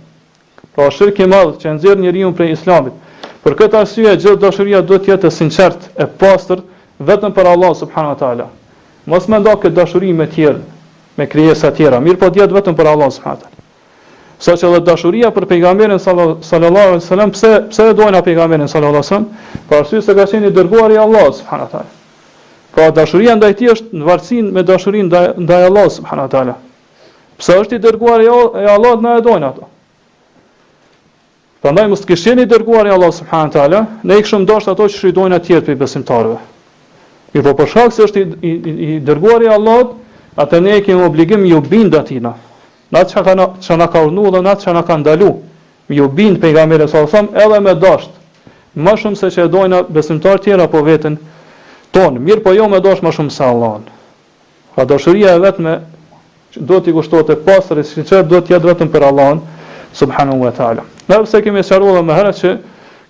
[0.76, 3.00] Pra është shirkë i madhë që e nëzirë njëri në prej islamit.
[3.42, 6.62] Për këtë arsye, gjithë dashuria do tjetë e sinqert, e pastër,
[7.08, 8.46] vetëm për Allah subhanë talë.
[9.10, 10.62] Mos me nda këtë dashurin me tjerë,
[11.22, 13.50] me krijesa të tjera, mirë po vetëm për Allah subhanahu
[14.42, 19.04] Sa që dhe dashuria për pejgamberin sallallahu alaihi wasallam, pse pse e duan pejgamberin sallallahu
[19.04, 19.28] alaihi wasallam?
[19.70, 21.84] Për arsye se ka qenë i dërguari i Allahut subhanahu wa
[22.74, 26.56] Po dashuria ndaj tij është në varësinë me dashurinë ndaj, ndaj Allahut subhanahu wa
[27.44, 29.68] Pse është i dërguari i Allahut na e duan ato?
[31.62, 34.90] Prandaj mos të kishin i dërguari i Allahut subhanahu wa ne i kishëm dosh ato
[34.90, 36.40] që shfrytojnë atje për besimtarëve.
[37.34, 39.94] Mirë po për shkak se është i, i, i, i dërguari i Allahut,
[40.36, 42.34] atë ne kemi obligim ju bind atina.
[42.91, 45.32] Na që ka, që ka urnu dhe na që ka ndalu,
[45.89, 48.13] ju bind për nga mire edhe me dashtë,
[48.76, 51.17] më shumë se që e dojna besimtar tjera po vetën
[51.91, 53.80] tonë, mirë po jo me dashtë më shumë se Allah
[54.76, 55.74] Pa dashuria e vetë me
[56.56, 59.41] do t'i kushtohet e pasër e sinqer do jetë vetëm për Allahun
[59.94, 60.86] subhanu wa ta'ala.
[61.10, 62.54] Në përse kemi sërru dhe më herët që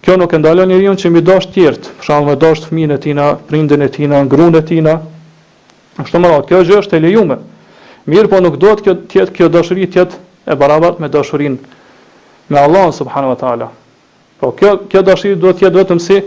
[0.01, 2.93] Kjo nuk e ndalon njeriu që mi dosh të tjerë, për shembull me dosh fëmijën
[2.95, 4.95] e tina, prindën e tina, gruan e tina,
[5.99, 7.39] Kështu më radh, kjo gjë është e lejuar.
[8.09, 11.57] Mirë, po nuk duhet kjo të jetë kjo dashuri të jetë e barabartë me dashurinë
[12.51, 13.67] me Allah Subhanu wa taala.
[14.39, 16.21] Po kjo kjo dashuri duhet të jetë vetëm si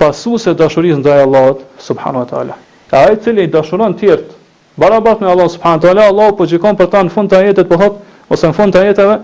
[0.00, 2.58] pasuese dashurisë ndaj Allahut Subhanu wa taala.
[2.90, 6.76] Ka ai cili dashuron tjetë tjerë barabartë me Allah Subhanu wa taala, Allahu po gjikon
[6.80, 9.16] për ta në fund të jetës, po thot ose në fund të jetëve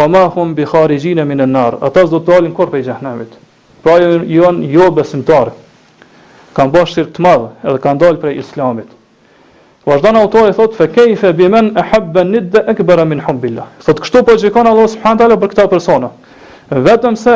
[0.00, 1.76] wa ma hum bi kharijin min an-nar.
[1.84, 3.36] Ata do të dalin kur i xhenemit.
[3.84, 5.52] Pra janë jo besimtarë
[6.54, 8.90] kanë bërë shirk të madh edhe kanë dalë prej islamit.
[9.84, 13.66] Vazhdon autori thot fe kayfa bi man ahabba nidda akbara min hubillah.
[13.84, 16.06] Sot kështu po gjikon Allah subhanahu taala për këtë person.
[16.70, 17.34] Vetëm se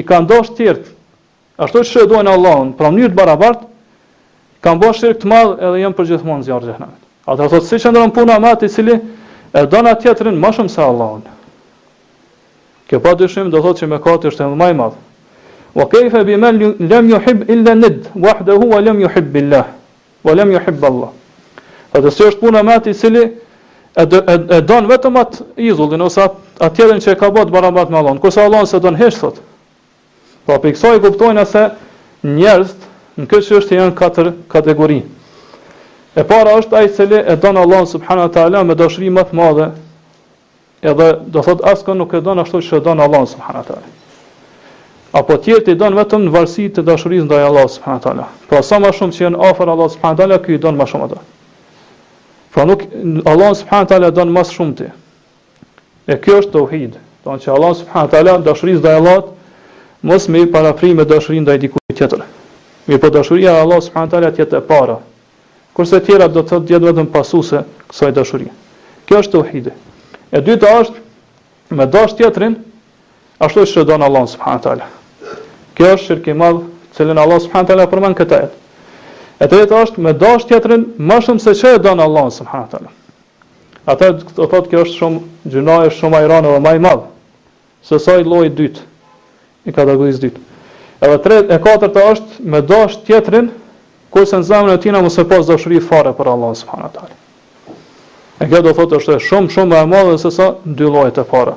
[0.00, 0.94] i kanë dosh të tjerë
[1.60, 3.66] ashtu si duan Allahun, pra në mënyrë të barabart,
[4.64, 7.02] kanë bërë shirk të madh edhe janë përgjithmonë zjarr xhenamit.
[7.28, 8.96] Atë thot si çfarë puna me atë i cili
[9.52, 11.26] e don atë tjetrin më shumë se Allahun.
[12.88, 14.96] Kjo pa dyshim do thotë që mëkati është edhe më i madh.
[15.74, 19.66] Wa kejfe bi men lem ju hib illa nid, wahde hua lem yuhib billah,
[20.22, 21.12] wa lem yuhib Allah.
[21.92, 23.22] A të është puna me ati cili,
[23.94, 24.04] e
[24.70, 26.24] donë vetëm atë izullin, ose
[26.62, 28.18] atë tjeden që e ka botë barabat me Allah.
[28.22, 29.38] Kërsa Allah nëse donë heshtë, thot.
[30.48, 31.64] Pa po, për i kësoj guptojnë ase
[32.26, 32.58] në
[33.30, 35.00] këtë çështje janë katër kategori.
[36.18, 39.38] E para është ajë cili e donë Allah subhanahu wa taala me dashuri më të
[39.42, 39.70] madhe,
[40.92, 43.98] edhe do thot askën nuk e donë ashtu që e Allah subhanahu të taala
[45.10, 48.26] apo tjerë të don vetëm në varësi të dashurisë ndaj Allahut subhanahu wa taala.
[48.48, 50.86] Pra sa më shumë që janë afër Allahut subhanahu wa taala, ky i don më
[50.92, 51.18] shumë ata.
[52.54, 52.84] Pra nuk
[53.32, 54.86] Allahu subhanahu taala don më shumë ti.
[56.10, 56.94] E kjo është tauhid.
[57.26, 59.32] Don që Allahu subhanahu taala dashurisë ndaj Allahut
[60.06, 62.22] mos më parafrim me dashurinë ndaj dikujt tjetër.
[62.86, 64.96] Mi po dashuria e Allahut subhanahu wa taala ti të para.
[65.74, 68.54] Kurse të tjera do të thotë jetë vetëm pasuese kësaj dashurie.
[69.10, 69.72] Kjo është tauhid.
[70.30, 72.56] E dyta është me tjetrin,
[73.42, 74.86] ashtu si don Allahu subhanahu taala.
[75.80, 76.56] Kjo është shirki madh,
[76.92, 78.56] cilën Allah subhanahu teala përmend këtë ajet.
[79.40, 82.90] E tretë është me dash tjetrën më shumë se çfarë don Allah subhanahu teala.
[83.88, 85.22] Atë do thotë kjo është shumë
[85.54, 87.06] gjunoje shumë e dhe më i madh
[87.88, 88.82] se sa i lloji dytë
[89.70, 90.42] i kategorisë së dytë.
[91.00, 93.48] Edhe tre e katërta është me dash tjetrin
[94.12, 97.16] kurse në zemrën e tij më se e pas fare për Allah subhanahu teala.
[98.42, 101.26] E kjo do thotë është shumë shumë më e madhe se sa dy llojet e
[101.32, 101.56] para.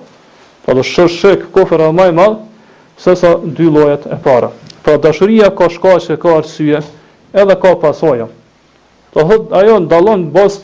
[0.63, 2.39] Po do shërshek kofër më i madh,
[2.97, 4.51] sesa dy llojet e para.
[4.83, 6.79] Pra dashuria ka shkaqe, ka arsye,
[7.33, 8.27] edhe ka pasoja.
[9.13, 10.61] Do thot ajo ndallon bos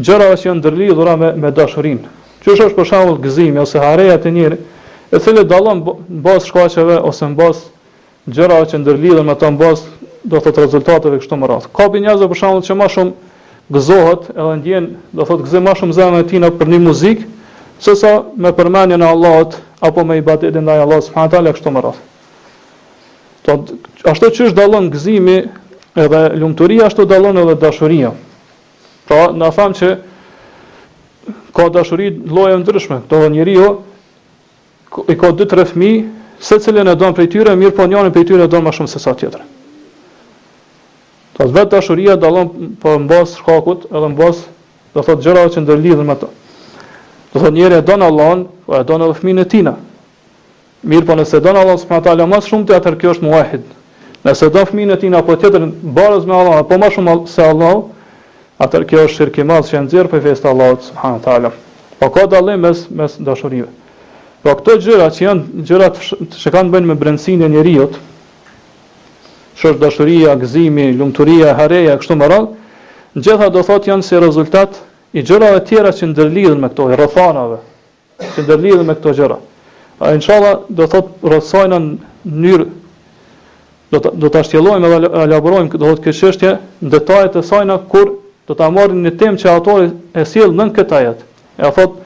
[0.00, 2.06] gjërave që janë ndërlidhura me me dashurinë.
[2.42, 4.58] Qysh është për shembull gëzimi ose hareja të njëri,
[5.14, 5.82] e cilë dallon
[6.24, 7.64] bos shkaqeve ose mbas
[8.26, 9.84] gjërave që ndërlidhen me ato mbas
[10.24, 11.68] do thot rezultateve kështu më radh.
[11.76, 13.12] Ka binjaz për shembull që më shumë
[13.72, 17.28] gëzohet edhe ndjen do thot gëzim më shumë zemë e tij për një muzikë
[17.82, 21.56] sësa me përmenje në Allahot, apo me i bat edhe ndaj Allah, subhanë talë, e
[21.56, 22.00] kështu më rrath.
[23.46, 23.56] Të,
[24.12, 25.38] ashtu që është gëzimi
[26.02, 28.12] edhe lumëturia, ashtu dalon edhe dashuria.
[29.08, 29.88] Pra, në thamë që
[31.56, 33.68] ka dashuri loje ndryshme, të dhe njëri jo,
[35.12, 35.90] i ka dy rëfmi,
[36.42, 38.90] se cilin e donë prej tyre, mirë po njërën prej tyre e donë ma shumë
[38.90, 39.42] se sa tjetër.
[41.34, 42.50] Të vetë dashuria dalon
[42.82, 44.44] për mbas shkakut edhe mbas,
[44.92, 46.30] dhe thotë gjëra që ndërlidhën me të.
[47.32, 49.64] Do thonë njëri e don Allahun, po e don edhe fëmin e tij.
[50.84, 53.62] Mirë, po nëse don Allahu subhanahu taala më shumë ti atë kjo është muahid.
[54.26, 55.64] Nëse don fëmin e tij apo tjetër
[55.96, 57.80] barës me Allahun, po më shumë se Allahu,
[58.60, 61.50] atë kjo është shirq i madh që nxjerr për festë Allahut subhanahu wa taala.
[62.02, 63.70] Po ka dallim mes mes dashurive.
[64.44, 65.88] Po këto gjëra që janë gjëra
[66.42, 67.88] që kanë bënë me brendsinë e njeriu
[69.58, 72.54] që është dashuria, gëzimi, lumturia, hareja, kështu më rrallë,
[73.14, 74.80] në gjitha do thotë janë si rezultat
[75.12, 77.58] i gjërave tjera që ndërlidhen me këto rrethanave,
[78.32, 79.36] që ndërlidhen me këto gjëra.
[80.02, 82.66] A inshallah do thot rrethana në mënyrë
[83.92, 87.64] do ta do ta shtjellojmë dhe elaborojmë do thot këtë çështje në detaj të saj
[87.68, 88.14] na kur
[88.48, 91.20] do ta marrim në temë që autori e sjell nën këtë ajet.
[91.60, 91.98] Ja thot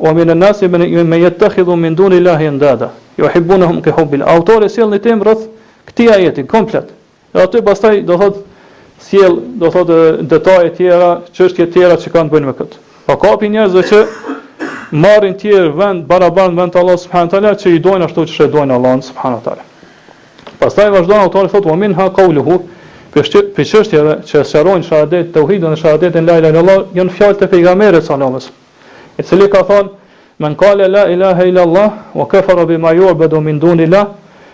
[0.00, 2.88] o minan nas men me yattakhidhu min duni llahi ndada.
[3.18, 5.44] Ju hubunhum ke hubbil autori sjell në temë rreth
[5.90, 6.88] këtij ajeti komplet.
[7.34, 8.40] Dhe aty pastaj do thot
[9.06, 9.96] sjell, do thotë
[10.30, 12.80] detaje të tjera, çështje të tjera që kanë të bëjnë me këtë.
[13.06, 14.02] Po kapi njerëzve që
[15.04, 18.40] marrin të tjerë vend barabart me vend Allah subhanahu teala që i duan ashtu siç
[18.46, 19.64] e duan Allah subhanahu teala.
[20.60, 22.58] Pastaj vazhdon autori thotë umin ha qauluhu
[23.14, 23.22] pe
[23.62, 28.38] çështja që sherojn shahadet tauhidun dhe shahadetin la ilaha illallah janë fjalët e pejgamberit sallallahu
[28.38, 29.18] alajhi wasallam.
[29.18, 29.90] Et cili ka thonë
[30.42, 34.06] men qala la ilaha illallah wa, kafara bima yu'badu min dunillah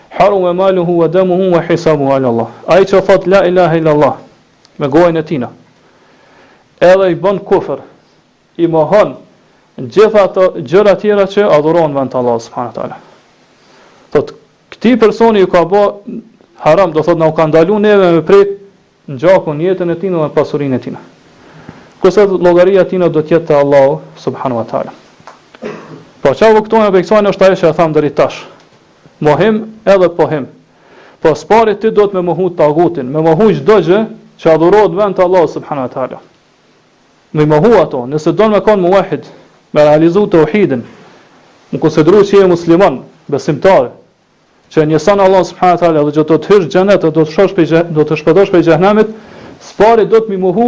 [0.09, 2.47] harum maluhu wa damuhu wa hisabuhu ala Allah.
[2.67, 4.13] Ai çfarë thot la ilaha illallah,
[4.81, 5.49] me gojën e tina.
[6.81, 7.83] Edhe i bën kufër,
[8.57, 9.13] i mohon
[9.77, 12.97] gjitha ato gjëra tjera që adhurojnë të Allah subhanahu teala.
[14.11, 14.33] Thot
[14.73, 15.83] këti personi ju ka bë
[16.65, 18.57] haram, do thot na u ka ndalu neve me prit
[19.09, 20.99] në gjakun jetën e tina dhe pasurinë e tina.
[22.01, 24.91] Kësa logaria tina do tjetë të Allah, subhanahu wa taala.
[26.21, 28.39] Po çau këtoja për kësaj është ajo që e tham deri tash.
[29.21, 30.49] Mohim edhe pohim.
[31.21, 34.01] Po spari ti do të me mohu tagutin, me mohu çdo gjë
[34.41, 36.19] që adhurohet vend të Allahu subhanahu wa taala.
[37.37, 39.27] Në mohu ato, nëse don me kon muahid,
[39.73, 40.81] me realizu të uhidin,
[41.71, 42.97] më konsideru që je musliman,
[43.31, 43.91] besimtar,
[44.73, 47.35] që sanë Allah subhanahu wa taala dhe që do të hysh xhenet dhe do të
[47.35, 48.63] shosh për do të shpëtosh pe
[50.05, 50.67] do të më mohu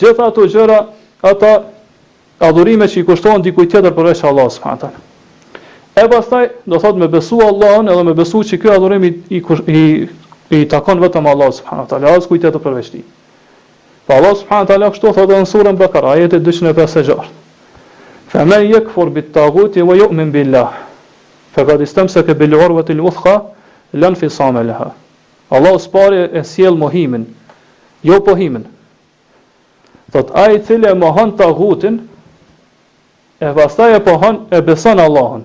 [0.00, 0.78] gjitha ato gjëra,
[1.22, 1.52] ata
[2.48, 4.98] adhurime që i kushtohen dikujt tjetër përveç Allah subhanahu wa taala.
[5.98, 9.40] E do thot me besu Allahun edhe me besu që kjo adhurim i, i,
[9.74, 9.82] i
[10.54, 13.02] i takon vetëm Allah subhanahu wa taala, as kujtet të përveç tij.
[14.06, 17.26] Po Allah subhanahu wa taala kështu thotë në surën Bakara, ajeti 256.
[18.32, 20.72] Fa men yakfur bit taguti, wa yu'min billah.
[21.52, 23.36] Fa qad istamsaka bil urwati al wuthqa
[23.92, 24.92] lan fi samalaha.
[25.50, 27.26] Allah spore e sjell mohimin,
[28.02, 28.64] jo pohimin.
[30.12, 32.00] Thot ai i cili e mohon tagutin
[33.38, 35.44] e pastaj e pohon e beson Allahun.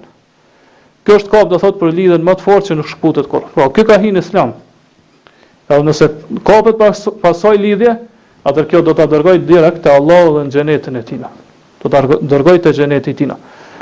[1.03, 3.43] Kjo është kap do thot për lidhen më të fortë se në shkputet kur.
[3.53, 4.51] Po pra, kjo ka hin islam
[5.69, 6.05] edhe nëse
[6.43, 6.77] kopët
[7.21, 7.95] pasoj lidhje,
[8.43, 11.29] atër kjo do të dërgoj direkt të Allah dhe në gjenetin e tina.
[11.83, 13.37] Do të dërgoj të gjenetin e tina.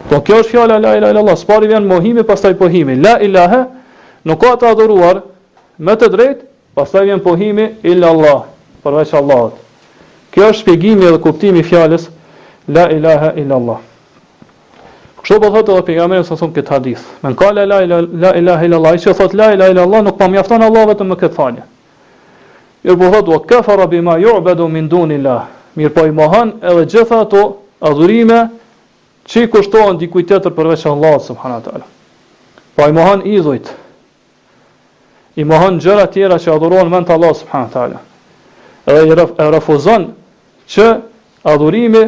[0.10, 2.96] Do po kjo është fjala la ilaha illallah, spari vjen mohimi pastaj pohimi.
[3.02, 3.66] La ilaha
[4.26, 5.22] nuk ka të adhuruar
[5.78, 6.40] me të drejt,
[6.78, 8.44] pastaj vjen pohimi illallah,
[8.86, 9.62] përveç Allahut.
[10.32, 12.10] Kjo është shpjegimi dhe kuptimi i fjalës
[12.70, 13.78] la ilaha illallah.
[15.22, 17.02] Kështu po thotë edhe pejgamberi sallallahu alajhi këtë hadith.
[17.22, 20.02] Me qala la ilaha ila la ilaha illa allah, ishte thot la ilaha illa allah,
[20.08, 21.66] nuk po mjafton Allah vetëm me këtë fjalë.
[22.90, 25.44] Jo po thotë wa kafara bima yu'badu min dunillah.
[25.76, 27.44] Mir po i mohon edhe gjitha ato
[27.92, 28.40] adhurime
[29.30, 31.86] që kushtohen dikujt tjetër përveç Allahut subhanahu teala.
[32.76, 33.70] Po i mohon idhujt.
[35.38, 38.02] I mohon gjëra të tjera që adhurohen vetëm Allah subhanahu teala.
[38.90, 40.10] Edhe i refuzon
[40.74, 40.90] që
[41.54, 42.04] adhurimi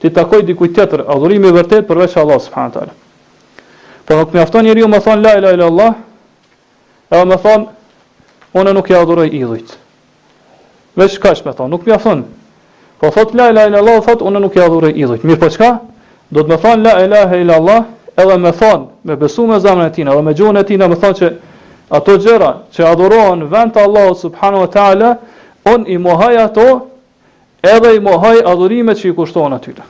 [0.00, 2.94] ti takoj dikujt tjetër adhurimi i vërtet përveç Allah subhanahu teala.
[4.08, 7.66] Po nuk mjafton njeriu të thon la ilaha illallah, Allah, edhe më thon
[8.62, 9.76] unë nuk e adhuroj idhujt.
[10.96, 12.24] Veç çka më thon, nuk mjafton.
[12.98, 15.22] Po thot la ilaha illallah, Allah, thot unë nuk e adhuroj idhujt.
[15.28, 15.70] Mirë po çka?
[16.32, 19.86] Do të më thon la ilaha illallah, Allah, edhe më thon me besu me zemrën
[19.92, 21.28] e tij, edhe me gjuhën e tij, më thon që
[22.00, 25.18] ato gjëra që adhurohen vend Allahut subhanahu teala,
[25.68, 26.68] un i mohaj ato
[27.62, 29.82] edhe i mohaj adhurimet që i kushtohen atyre.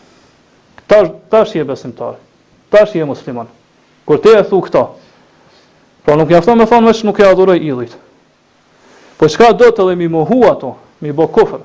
[0.91, 2.17] Tash tash je besimtar.
[2.71, 3.47] Tash je musliman.
[4.07, 4.87] Kur ti e thu këto.
[6.07, 7.95] Po nuk jafton me thonë se nuk e adhuroj idhit.
[9.21, 11.61] Po çka do të dhe mi mohu ato, mi bë kufër.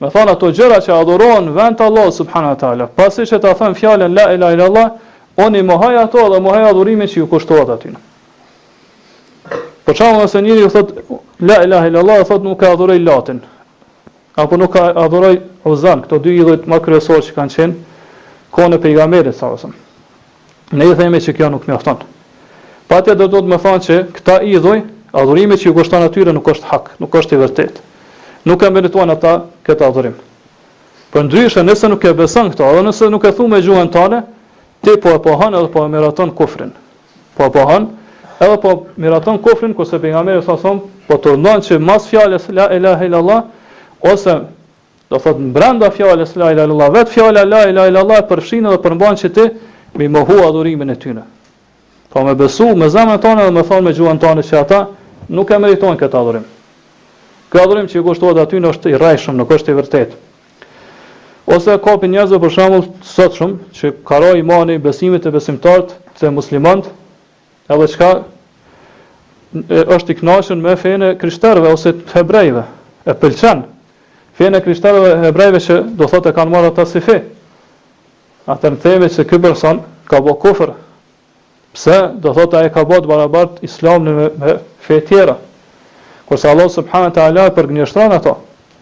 [0.00, 2.86] Me thonë ato gjëra që adhurohen vend Allah subhanahu wa taala.
[2.86, 4.90] Pasi që ta thon fjalën la ilaha illa allah,
[5.36, 7.96] oni i mohaj ato dhe mohaj adhurimin që ju kushtohet atyre.
[9.84, 10.92] Po çfarë nëse njëri u thot
[11.42, 13.40] la ilaha illa allah, thot nuk e adhuroj latin
[14.42, 18.78] apo nuk ka adhuroj Uzan, këto dy idhujt më kryesorë që kanë qenë kohën e
[18.82, 19.52] pejgamberit sa
[20.72, 21.96] Ne i themi që kjo nuk mjafton.
[22.86, 26.66] Patja do të më thonë që këta idhuj, adhurimi që ju kushton atyre nuk është
[26.70, 27.80] hak, nuk është i vërtetë.
[28.46, 29.32] Nuk e merituan ata
[29.66, 30.14] këtë adhurim.
[31.10, 34.22] Por ndryshe nëse nuk e beson këto, edhe nëse nuk e thumë me gjuhën tale,
[34.82, 36.70] ti po e pohon edhe po e miraton kufrin.
[37.34, 37.90] Po e pohon
[38.38, 43.04] edhe po miraton kufrin kurse pejgamberi sa thon, po turndon që mas fjalës la ilaha
[43.10, 43.42] illallah,
[44.00, 44.36] ose
[45.10, 48.78] do thot në brenda fjales la ila illallah, vet fjala la ila illallah përfshin edhe
[48.84, 49.46] përmban që ti
[49.98, 51.24] me mohu adhurimin e tyre.
[52.10, 54.80] Po më me besu me zemrën tonë dhe me thonë me gjuhën tonë që ata
[55.34, 56.44] nuk e meritojnë këtë adhurim.
[57.50, 60.18] Ky adhurim që kushtohet aty në është i rrejshëm, nuk është i vërtetë.
[61.50, 66.30] Ose ka për njerëzve për shembull sot shumë që karoj imani besimit të besimtarët të
[66.36, 66.86] muslimanët,
[67.70, 68.10] edhe çka
[69.96, 72.62] është i kënaqur me fenë krishterëve ose të hebrejve.
[73.08, 73.64] E pëlqen
[74.40, 77.18] fjene krishtarëve hebrejve që do thotë e kanë marrë ata si fe.
[78.48, 80.70] Ata në theme që këj person ka bo kofër.
[81.76, 84.54] Pse do thotë e ka bo të barabart islam në me,
[84.86, 85.34] fe tjera.
[86.30, 88.32] Kërsa Allah subhanët e Allah për gënjështran ato.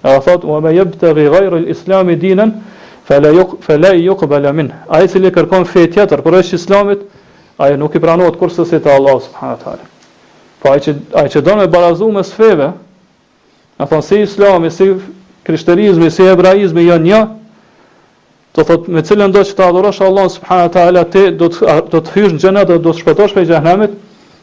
[0.06, 2.54] E a thotë, u me jebë të gjigajrë islami dinën,
[3.08, 4.70] fele i jukë bële min.
[4.86, 7.02] A i cili kërkon fe tjetër për është islamit,
[7.58, 9.90] a i nuk i pranohet kërsa si të Allah subhanët e Allah.
[10.62, 10.94] Po a i që,
[11.34, 12.70] që do me barazu me sfeve,
[13.78, 14.92] e thonë si islami, si
[15.48, 17.18] krishterizmi, si hebraizmi janë një,
[18.56, 21.76] do thot me cilën do që të adhurosh Allah subhanahu wa taala ti do të
[21.92, 23.94] do të hysh në xhenet do të shpëtosh prej xhenemit,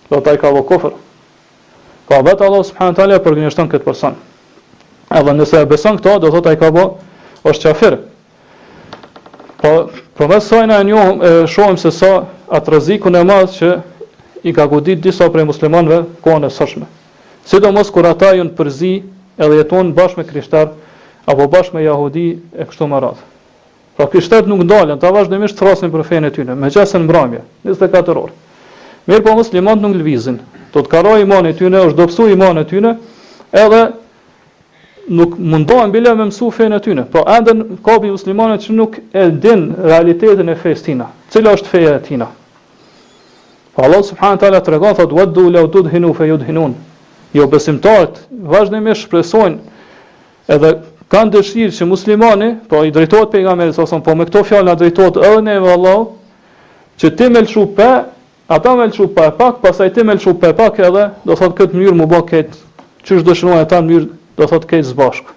[0.10, 0.96] do ta ka vënë kufër.
[2.10, 4.16] Pa vetë Allah subhanahu wa taala përgjigjeton këtë person.
[5.20, 8.00] Edhe nëse e beson këto, do thot ai ka vënë është kafir.
[9.62, 9.72] Po
[10.18, 12.14] përmes sa ne njohim e shohim se sa
[12.50, 13.70] atë rrezikun e madh që
[14.50, 16.88] i ka godit disa prej muslimanëve kohën e sotshme.
[17.46, 18.94] Sidomos kur ata janë përzi
[19.38, 20.85] edhe jeton bashkë me krishterë
[21.26, 23.24] apo bashkë me jahudi e kështu më radhë.
[23.96, 27.42] Pra ky shtet nuk ndalën, ta vazhdimisht thrasin për fenë e tyne, me qesën mbramje,
[27.66, 28.34] 24 orë.
[29.10, 30.40] Mirë po muslimant nuk lvizin,
[30.74, 32.96] të të karoj iman e tyne, është dopsu iman e tyne,
[33.56, 33.84] edhe
[35.16, 37.06] nuk mundohen bile me mësu fejnë e tyne.
[37.14, 41.72] Pra endë ka bi muslimanet që nuk e din realitetin e fejstina, tina, cila është
[41.74, 42.28] feja e tina.
[43.76, 46.74] Pa Allah subhanahu taala të regon, thot, vëtë du, leo du fe ju
[47.36, 49.82] Jo besimtarët, vazhdimisht shpresojnë
[50.56, 50.70] edhe
[51.12, 54.76] kanë dëshirë që muslimani, po i drejtohet pejgamberi sa son, po me këto fjalë na
[54.80, 56.04] drejtohet edhe ne me Allah,
[57.02, 57.90] që ti më lçu pe,
[58.58, 61.78] ata më lçu pe pak, pastaj ti më lçu pe pak edhe, do thot këtë
[61.78, 62.58] mënyrë më bë kët,
[63.06, 64.10] çish dëshiron ata në mënyrë
[64.42, 65.30] do thot kët zbashk.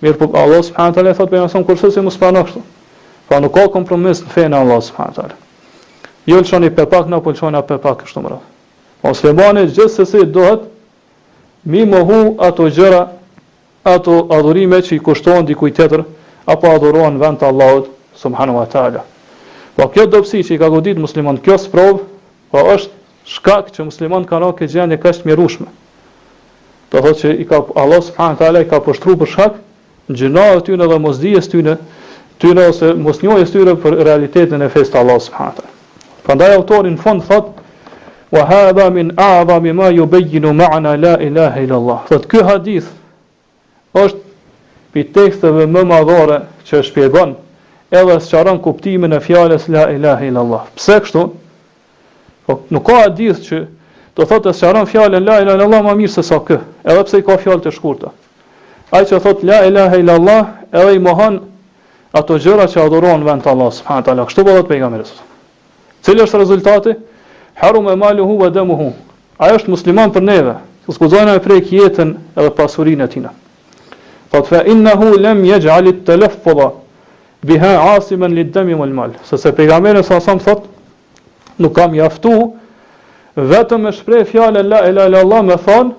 [0.00, 2.60] Mirë po Allah subhanahu taala thot pejgamberi son kurse se mos pa në kështu.
[3.28, 5.36] Pra nuk ka kompromis në fenë Allah subhanahu taala.
[6.26, 8.46] Jo lçoni pe pak, na po lçoni pe pak kështu më radh.
[9.06, 10.64] Ose mbani gjithsesi dohet
[11.68, 13.02] mi mohu ato gjëra
[13.82, 16.02] ato adhurime që i kushtohen dikujt tjetër
[16.50, 17.86] apo adhurohen vend të Allahut
[18.18, 19.04] subhanahu wa taala.
[19.76, 22.02] Po kjo dobësi që i ka godit musliman kjo sprov,
[22.52, 22.90] po është
[23.30, 25.68] shkak që musliman ka rënë këtë gjendje kaq të mirëshme.
[26.92, 29.56] Do thotë që i ka Allah subhanahu wa taala i ka poshtruar për shkak
[30.12, 31.74] gjinave të tyre dhe mosdijes të tyre,
[32.42, 35.74] tyre ose mosnjohjes tyre për realitetin e fesë të Allah subhanahu wa taala.
[36.26, 41.76] Prandaj autori në fund thotë wa hadha min a'zami ma yubayyinu ma'na la ilaha illa
[41.80, 42.00] allah.
[42.10, 42.96] Sot ky hadith
[43.92, 47.32] është pi tekstëve më madhore që shpjegon
[47.90, 50.64] edhe së qaron kuptimin e fjales la ilaha illallah.
[50.76, 51.24] Pse kështu?
[52.46, 53.64] Po, nuk ka adith që
[54.18, 57.04] do thotë të së qaron fjale la ilaha illallah ma mirë se sa kë, edhe
[57.06, 58.12] pse i ka fjale të shkurta.
[58.94, 61.40] Ajë që thotë la ilaha illallah edhe i mohon
[62.20, 64.28] ato gjëra që adhuron vend të Allah subhanët Allah.
[64.30, 65.12] Kështu bëllot pejga mirës.
[66.06, 66.94] Cilë është rezultati?
[67.62, 68.88] Haru me malu hu vë dëmu hu.
[69.50, 70.54] është musliman për neve.
[70.86, 73.30] Së skuzojnë e edhe pasurin e tina.
[74.30, 76.70] Thot fa innahu lem yaj'alit talaffuza
[77.46, 79.10] biha asiman lid-dami wal mal.
[79.24, 80.64] Sa se pejgamberi sa sa thot
[81.58, 82.52] nuk kam mjaftu
[83.36, 85.94] vetëm me shpreh fjalën la ilaha illa allah me thon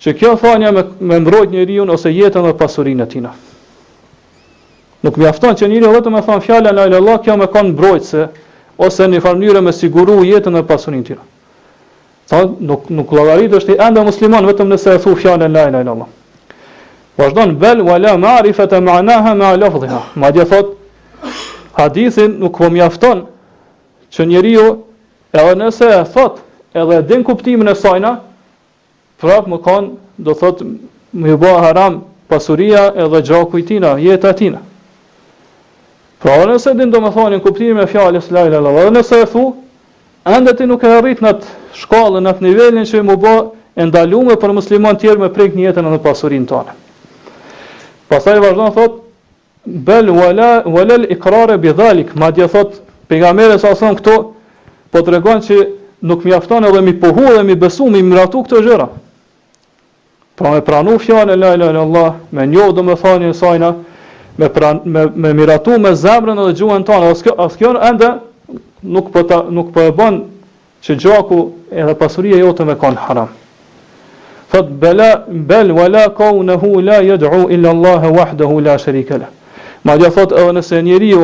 [0.00, 3.24] që kjo thonja me, me mbrojt njeriu ose jetën dhe pasurinë e tij.
[5.02, 8.28] Nuk mjafton që njeriu vetëm me thon fjalën la ilaha allah kjo me kon mbrojtse
[8.76, 11.18] ose në një farë mënyrë me siguru jetën dhe pasurinë e tij.
[12.60, 15.92] nuk nuk llogarit është i ende musliman vetëm nëse e thu fjalën la ilaha illa
[15.96, 16.08] allah.
[17.18, 20.00] Vazhdon po bel wala ma'rifata ma'naha ma lafdhiha.
[20.14, 20.68] Ma dje thot
[21.78, 23.24] hadithin nuk po mjafton
[24.12, 24.66] që njeriu
[25.34, 26.38] edhe nëse e thot
[26.74, 28.12] edhe e din kuptimin e sajna,
[29.20, 29.84] prap më kon
[30.16, 30.62] do thot
[31.12, 32.00] më bë haram
[32.30, 33.66] pasuria edhe gjaku jetatina.
[33.66, 34.60] tina, jeta tina.
[36.22, 39.16] Pra nëse din do më thoni në kuptimin e fjalës la ilaha illallah, edhe nëse
[39.26, 39.42] e thu,
[40.36, 41.32] ende ti nuk e arrit në
[41.82, 43.34] shkollën, në atë nivelin që më bë
[43.74, 46.74] e ndaluar për musliman të tjerë me prek në jetën edhe pasurinë tonë.
[48.08, 48.94] Pastaj vazhdon thot
[49.64, 51.92] bel wala wala al iqrar bi ma
[52.24, 54.16] Madje thot pejgamberi sa son këto
[54.90, 55.56] po tregon që
[56.02, 58.88] nuk mjafton edhe mi pohu dhe mi besu mi mratu këto gjëra.
[60.36, 63.72] Pra me pranu fjallë, la ilaha illa Allah, me njohë dhe me thani sajna,
[64.38, 67.10] me, pran, me, me miratu me zemrën edhe gjuhën tonë,
[67.42, 68.12] as kjo në ende
[68.82, 70.20] nuk po, ta, nuk po e bën
[70.84, 71.42] që gjaku
[71.74, 73.34] edhe pasuria jote me kanë haram
[74.52, 79.26] thot bela bel wala kaunahu la yad'u illa Allah wahdahu la sharika la.
[79.84, 81.22] Ma dia thot edhe nëse njeriu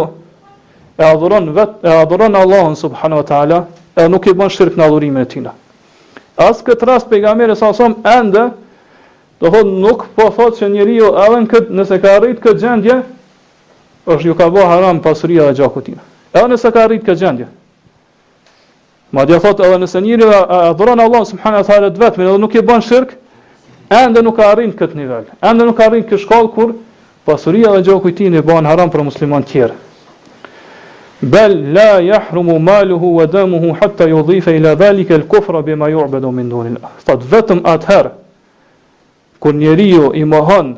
[0.98, 3.66] e adhuron vetë e adhuron Allahun subhanahu wa taala,
[3.96, 5.46] e nuk i bën shirk në adhurimin e tij.
[6.36, 8.50] As këtë rast pejgamberi sa som ende
[9.40, 13.00] do thot nuk po thot se njeriu edhe në nëse ka arrit këtë gjendje
[14.06, 15.96] është ju ka bë haram pasuria e gjakut tij.
[16.34, 17.48] Edhe nëse ka arrit këtë gjendje.
[19.10, 20.24] Ma dhe thot edhe nëse njëri
[20.72, 23.16] adhuron Allah subhanahu wa taala vetëm, edhe nuk i bën shirk,
[23.90, 25.24] ende nuk ka arritur këtë nivel.
[25.42, 26.72] Ende nuk ka arritur kjo shkollë kur
[27.24, 29.74] pasuria dhe gjoku i tij i bën haram për musliman të tjerë.
[31.22, 36.74] Bel la yahrumu maluhu wa damuhu hatta yudhifa ila zalika al-kufra bima yu'badu min duni
[37.06, 38.10] Sot vetëm ather
[39.40, 40.76] kur njeriu i mohon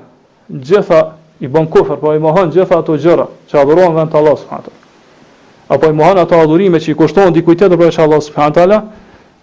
[0.48, 4.84] gjitha i bën kufër, po i mohon gjitha ato gjëra që adhurohen vetëm Allahut
[5.68, 8.78] apo i mohon ato adhurime që i kushton dikujt tjetër për Allah subhanahu teala,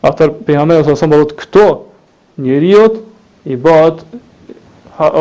[0.04, 1.64] atë pejgamberi ose sa këto
[2.38, 2.86] njeriu
[3.46, 4.04] i bëhet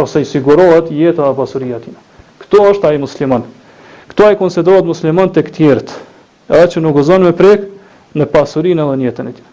[0.03, 1.99] ose i sigurohet jeta apo pasuria tina.
[2.39, 3.43] Kto është ai musliman?
[4.09, 5.91] Kto ai konsiderohet musliman tek tjerët?
[6.49, 7.67] Edhe që nuk gëzon me prek
[8.15, 9.52] në pasurinë edhe në jetën e tij.